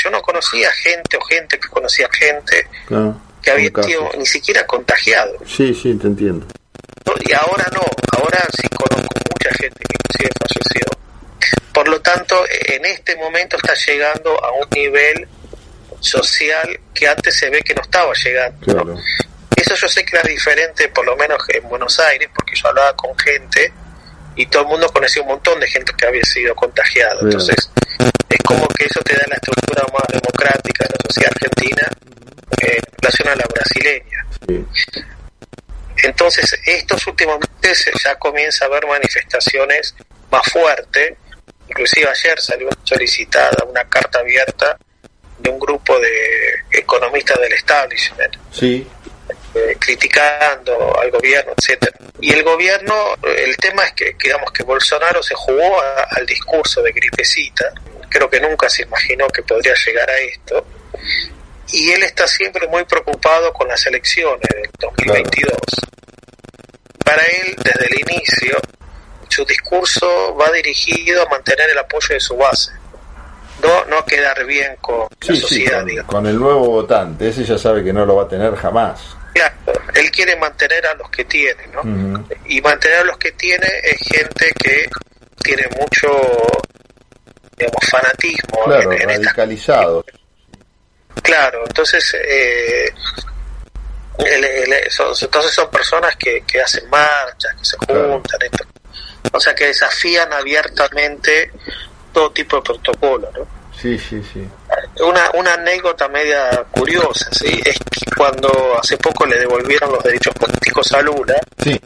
yo 0.03 0.11
no 0.11 0.21
conocía 0.23 0.71
gente 0.73 1.17
o 1.17 1.21
gente 1.25 1.59
que 1.59 1.69
conocía 1.69 2.09
gente 2.12 2.69
que 3.43 3.51
había 3.51 3.71
sido 3.83 4.11
ni 4.17 4.27
siquiera 4.27 4.67
contagiado. 4.67 5.38
Sí, 5.47 5.75
sí, 5.75 5.95
te 5.95 6.07
entiendo. 6.07 6.47
Y 7.27 7.33
ahora 7.33 7.67
no, 7.73 7.83
ahora 8.19 8.38
sí 8.57 8.67
conozco 8.69 9.14
mucha 9.33 9.51
gente 9.55 9.79
que 9.79 9.97
inclusive 9.97 10.31
falleció. 10.40 10.87
Por 11.73 11.88
lo 11.88 12.01
tanto, 12.01 12.37
en 12.49 12.85
este 12.87 13.17
momento 13.17 13.57
está 13.57 13.75
llegando 13.75 14.43
a 14.43 14.53
un 14.53 14.69
nivel 14.71 15.29
social 16.01 16.81
que 16.93 17.09
antes 17.09 17.37
se 17.37 17.51
ve 17.51 17.62
que 17.62 17.75
no 17.75 17.83
estaba 17.83 18.12
llegando. 18.14 18.99
Eso 19.57 19.75
yo 19.75 19.88
sé 19.88 20.05
que 20.05 20.17
era 20.17 20.29
diferente, 20.29 20.88
por 20.88 21.05
lo 21.05 21.17
menos 21.17 21.38
en 21.49 21.69
Buenos 21.69 21.99
Aires, 22.01 22.29
porque 22.35 22.55
yo 22.55 22.69
hablaba 22.69 22.95
con 22.97 23.17
gente 23.19 23.73
y 24.37 24.47
todo 24.47 24.62
el 24.62 24.68
mundo 24.68 24.88
conocía 24.88 25.23
un 25.23 25.29
montón 25.29 25.61
de 25.61 25.68
gente 25.68 25.92
que 25.97 26.07
había 26.07 26.25
sido 26.25 26.55
contagiada. 26.55 27.20
Entonces, 27.20 27.70
es 28.29 28.38
como 28.44 28.66
que 28.68 28.85
eso 28.85 29.01
te 29.01 29.14
da 29.14 29.25
la 29.29 29.37
estructura 29.37 29.85
más 29.92 30.07
democrática 30.09 30.85
de 30.85 30.90
la 30.90 31.01
sociedad 31.09 31.33
argentina 31.33 31.88
en 32.61 32.83
relación 33.01 33.29
a 33.29 33.37
la 33.37 33.44
brasileña. 33.53 34.27
Entonces, 36.03 36.61
estos 36.66 37.07
últimos 37.07 37.38
meses 37.62 37.94
ya 38.03 38.14
comienza 38.16 38.64
a 38.64 38.68
haber 38.68 38.87
manifestaciones 38.87 39.94
más 40.31 40.42
fuertes. 40.53 41.14
Inclusive 41.68 42.09
ayer 42.09 42.40
salió 42.40 42.68
solicitada 42.83 43.64
una 43.64 43.85
carta 43.88 44.18
abierta 44.18 44.77
de 45.38 45.51
un 45.51 45.59
grupo 45.59 45.99
de 45.99 46.55
economistas 46.73 47.40
del 47.40 47.53
establishment. 47.53 48.37
Sí. 48.53 48.87
Eh, 49.55 49.77
criticando 49.79 50.99
al 51.01 51.12
gobierno, 51.12 51.53
etcétera. 51.57 51.97
Y 52.21 52.33
el 52.33 52.43
gobierno, 52.43 52.93
el 53.23 53.57
tema 53.57 53.85
es 53.85 53.93
que, 53.93 54.17
digamos 54.21 54.51
que 54.51 54.64
Bolsonaro 54.64 55.23
se 55.23 55.37
jugó 55.37 55.81
al 56.11 56.27
discurso 56.27 56.83
de 56.83 56.90
gripecita, 56.90 57.73
creo 58.09 58.29
que 58.29 58.40
nunca 58.40 58.69
se 58.69 58.83
imaginó 58.83 59.29
que 59.29 59.43
podría 59.43 59.75
llegar 59.87 60.11
a 60.11 60.19
esto, 60.19 60.67
y 61.69 61.93
él 61.93 62.03
está 62.03 62.27
siempre 62.27 62.67
muy 62.67 62.85
preocupado 62.85 63.53
con 63.53 63.69
las 63.69 63.87
elecciones 63.87 64.40
del 64.40 64.71
2022. 64.81 65.57
Para 67.05 67.23
él, 67.23 67.55
desde 67.57 67.87
el 67.87 68.01
inicio, 68.11 68.59
su 69.29 69.45
discurso 69.45 70.35
va 70.35 70.51
dirigido 70.51 71.23
a 71.23 71.29
mantener 71.29 71.71
el 71.71 71.79
apoyo 71.79 72.14
de 72.14 72.21
su 72.21 72.37
base, 72.37 72.73
no, 73.62 73.85
no 73.85 74.05
quedar 74.05 74.45
bien 74.47 74.75
con 74.81 75.07
la 75.29 75.37
sociedad. 75.37 75.85
con 76.07 76.27
el 76.27 76.40
nuevo 76.40 76.67
votante, 76.71 77.29
ese 77.29 77.45
ya 77.45 77.57
sabe 77.57 77.85
que 77.85 77.93
no 77.93 78.05
lo 78.05 78.17
va 78.17 78.25
a 78.25 78.29
tener 78.29 78.57
jamás. 78.57 79.17
Claro, 79.35 79.57
él 79.94 80.11
quiere 80.12 80.37
mantener 80.37 80.87
a 80.87 80.94
los 80.94 81.11
que 81.11 81.25
tiene, 81.25 81.66
¿no? 81.66 81.83
Y 82.47 82.61
mantener 82.61 82.99
a 82.99 83.05
los 83.05 83.18
que 83.18 83.33
tiene 83.33 83.66
es 83.83 83.99
gente 84.09 84.53
que 84.53 84.88
tiene 85.42 85.66
mucho, 85.79 86.09
digamos, 87.57 87.85
fanatismo. 87.90 88.64
Claro, 88.64 88.90
radicalizado. 88.90 90.07
Claro, 91.23 91.64
entonces, 91.66 92.16
eh, 92.23 92.92
son, 94.88 95.12
entonces 95.20 95.53
son 95.53 95.68
personas 95.70 96.14
que, 96.16 96.42
que 96.47 96.61
hacen 96.61 96.88
marchas, 96.88 97.55
que 97.57 97.64
se 97.64 97.77
juntan, 97.79 98.40
o 99.33 99.40
sea, 99.40 99.55
que 99.55 99.66
desafían 99.66 100.33
abiertamente 100.33 101.51
todo 102.12 102.31
tipo 102.31 102.57
de 102.57 102.62
protocolo, 102.62 103.31
¿no? 103.37 103.63
Sí, 103.85 103.99
sí, 103.99 104.23
sí. 104.33 104.49
Una, 105.03 105.31
una 105.35 105.53
anécdota 105.53 106.09
media 106.09 106.64
curiosa, 106.70 107.29
¿sí? 107.33 107.61
Es 107.62 107.79
que 107.79 108.11
cuando 108.16 108.79
hace 108.81 108.97
poco 108.97 109.27
le 109.27 109.38
devolvieron 109.38 109.92
los 109.92 110.03
derechos 110.03 110.33
políticos 110.33 110.90
a 110.92 111.03
Lula, 111.03 111.38
sí. 111.62 111.79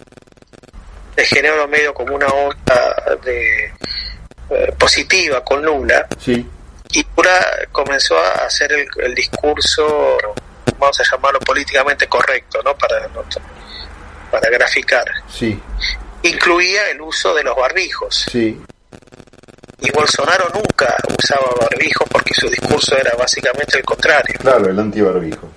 le 1.16 1.24
generó 1.24 1.66
medio 1.66 1.92
como 1.92 2.14
una 2.14 2.28
onda 2.28 3.16
de 3.24 3.64
eh, 4.50 4.72
positiva 4.78 5.42
con 5.42 5.60
Lula, 5.64 6.06
sí. 6.20 6.48
y 6.92 7.04
Lula 7.16 7.46
comenzó 7.72 8.16
a 8.16 8.46
hacer 8.46 8.70
el, 8.72 9.14
discurso, 9.16 10.18
vamos 10.78 11.00
a 11.00 11.02
llamarlo 11.02 11.40
políticamente 11.40 12.06
correcto, 12.06 12.62
¿no? 12.62 12.76
Para, 12.76 13.08
para 14.30 14.50
graficar. 14.50 15.04
Sí. 15.28 15.60
Incluía 16.22 16.90
el 16.90 17.00
uso 17.00 17.34
de 17.34 17.42
los 17.42 17.56
barbijos. 17.56 18.28
Sí 18.30 18.56
y 19.80 19.90
Bolsonaro 19.92 20.48
nunca 20.52 20.96
usaba 21.16 21.54
barbijo 21.60 22.04
porque 22.06 22.34
su 22.34 22.48
discurso 22.48 22.96
era 22.96 23.14
básicamente 23.16 23.78
el 23.78 23.84
contrario. 23.84 24.34
Claro, 24.40 24.68
el 24.68 24.78
antibarbijo. 24.78 25.48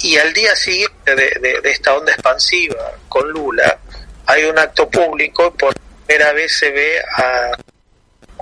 Y 0.00 0.16
al 0.18 0.32
día 0.32 0.54
siguiente 0.54 1.14
de, 1.14 1.60
esta 1.64 1.94
onda 1.94 2.12
expansiva 2.12 2.92
con 3.08 3.28
Lula, 3.30 3.78
hay 4.26 4.44
un 4.44 4.58
acto 4.58 4.88
público 4.88 5.46
y 5.46 5.58
por 5.58 5.74
primera 6.06 6.32
vez 6.32 6.58
se 6.58 6.70
ve 6.70 7.00
a, 7.00 7.52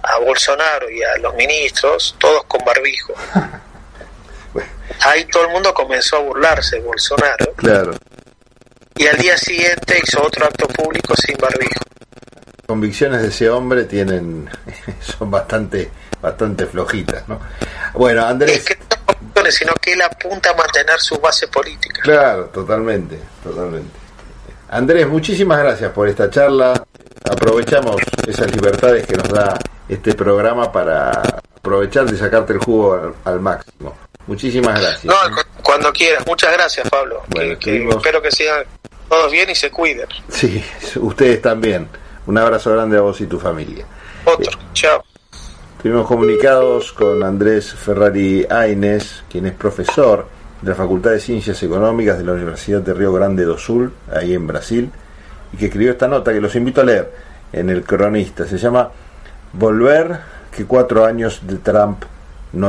a 0.03 0.19
Bolsonaro 0.19 0.91
y 0.91 1.03
a 1.03 1.19
los 1.19 1.35
ministros 1.35 2.17
todos 2.19 2.45
con 2.45 2.65
barbijo. 2.65 3.15
Ahí 5.03 5.25
todo 5.27 5.45
el 5.45 5.51
mundo 5.51 5.73
comenzó 5.73 6.17
a 6.17 6.21
burlarse 6.21 6.77
de 6.77 6.83
Bolsonaro. 6.83 7.53
Claro. 7.57 7.93
Y 8.97 9.07
al 9.07 9.17
día 9.17 9.37
siguiente 9.39 10.01
hizo 10.03 10.23
otro 10.23 10.45
acto 10.45 10.67
público 10.67 11.15
sin 11.17 11.37
barbijo 11.37 11.81
convicciones 12.71 13.21
de 13.21 13.29
ese 13.31 13.51
hombre 13.51 13.83
tienen 13.83 14.49
son 15.01 15.29
bastante 15.29 15.91
bastante 16.23 16.67
flojitas, 16.67 17.27
¿no? 17.27 17.41
Bueno, 17.95 18.25
Andrés. 18.25 18.65
sino 19.51 19.73
que 19.83 19.95
él 19.95 20.03
apunta 20.03 20.51
a 20.51 20.55
mantener 20.55 21.01
su 21.01 21.19
base 21.19 21.49
política. 21.49 22.01
Claro, 22.05 22.45
totalmente, 22.45 23.19
totalmente. 23.43 23.91
Andrés, 24.69 25.09
muchísimas 25.09 25.59
gracias 25.59 25.91
por 25.91 26.07
esta 26.07 26.31
charla. 26.31 26.81
Aprovechamos 27.29 27.97
esas 28.25 28.55
libertades 28.55 29.05
que 29.05 29.17
nos 29.17 29.29
da 29.29 29.59
este 29.89 30.15
programa 30.15 30.71
para 30.71 31.11
aprovechar 31.57 32.09
de 32.09 32.17
sacarte 32.17 32.53
el 32.53 32.61
jugo 32.61 33.17
al, 33.25 33.41
máximo. 33.41 33.97
Muchísimas 34.29 34.81
gracias. 34.81 35.07
No, 35.07 35.17
cuando 35.65 35.93
quieras. 35.93 36.25
Muchas 36.25 36.53
gracias, 36.53 36.89
Pablo. 36.89 37.25
espero 37.35 38.23
que 38.23 38.31
sigan 38.31 38.65
todos 39.09 39.33
bien 39.33 39.51
y 39.51 39.57
se 39.57 39.73
cuiden. 39.73 40.07
Sí, 40.29 40.65
ustedes 41.01 41.43
también. 41.43 41.89
Un 42.31 42.39
abrazo 42.39 42.71
grande 42.71 42.97
a 42.97 43.01
vos 43.01 43.21
y 43.21 43.27
tu 43.27 43.41
familia. 43.41 43.85
Otro, 44.25 44.57
chao. 44.73 45.03
Estuvimos 45.77 46.07
comunicados 46.07 46.93
con 46.93 47.25
Andrés 47.25 47.75
Ferrari 47.75 48.47
Aines, 48.49 49.25
quien 49.29 49.47
es 49.47 49.53
profesor 49.55 50.29
de 50.63 50.71
la 50.71 50.77
Facultad 50.77 51.11
de 51.11 51.19
Ciencias 51.19 51.61
Económicas 51.65 52.19
de 52.19 52.25
la 52.25 52.35
Universidad 52.35 52.83
de 52.83 52.95
Río 52.95 53.13
Grande 53.13 53.45
do 53.45 53.59
Sul, 53.59 53.93
ahí 54.15 54.33
en 54.33 54.47
Brasil, 54.47 54.93
y 55.53 55.57
que 55.57 55.67
escribió 55.67 55.91
esta 55.91 56.07
nota 56.07 56.33
que 56.33 56.41
los 56.41 56.55
invito 56.55 56.83
a 56.83 56.85
leer 56.85 57.13
en 57.53 57.69
el 57.69 57.83
cronista. 57.83 58.47
Se 58.47 58.59
llama 58.59 58.91
Volver 59.53 60.21
que 60.57 60.67
cuatro 60.67 61.05
años 61.05 61.41
de 61.43 61.57
Trump 61.57 62.05
no 62.53 62.69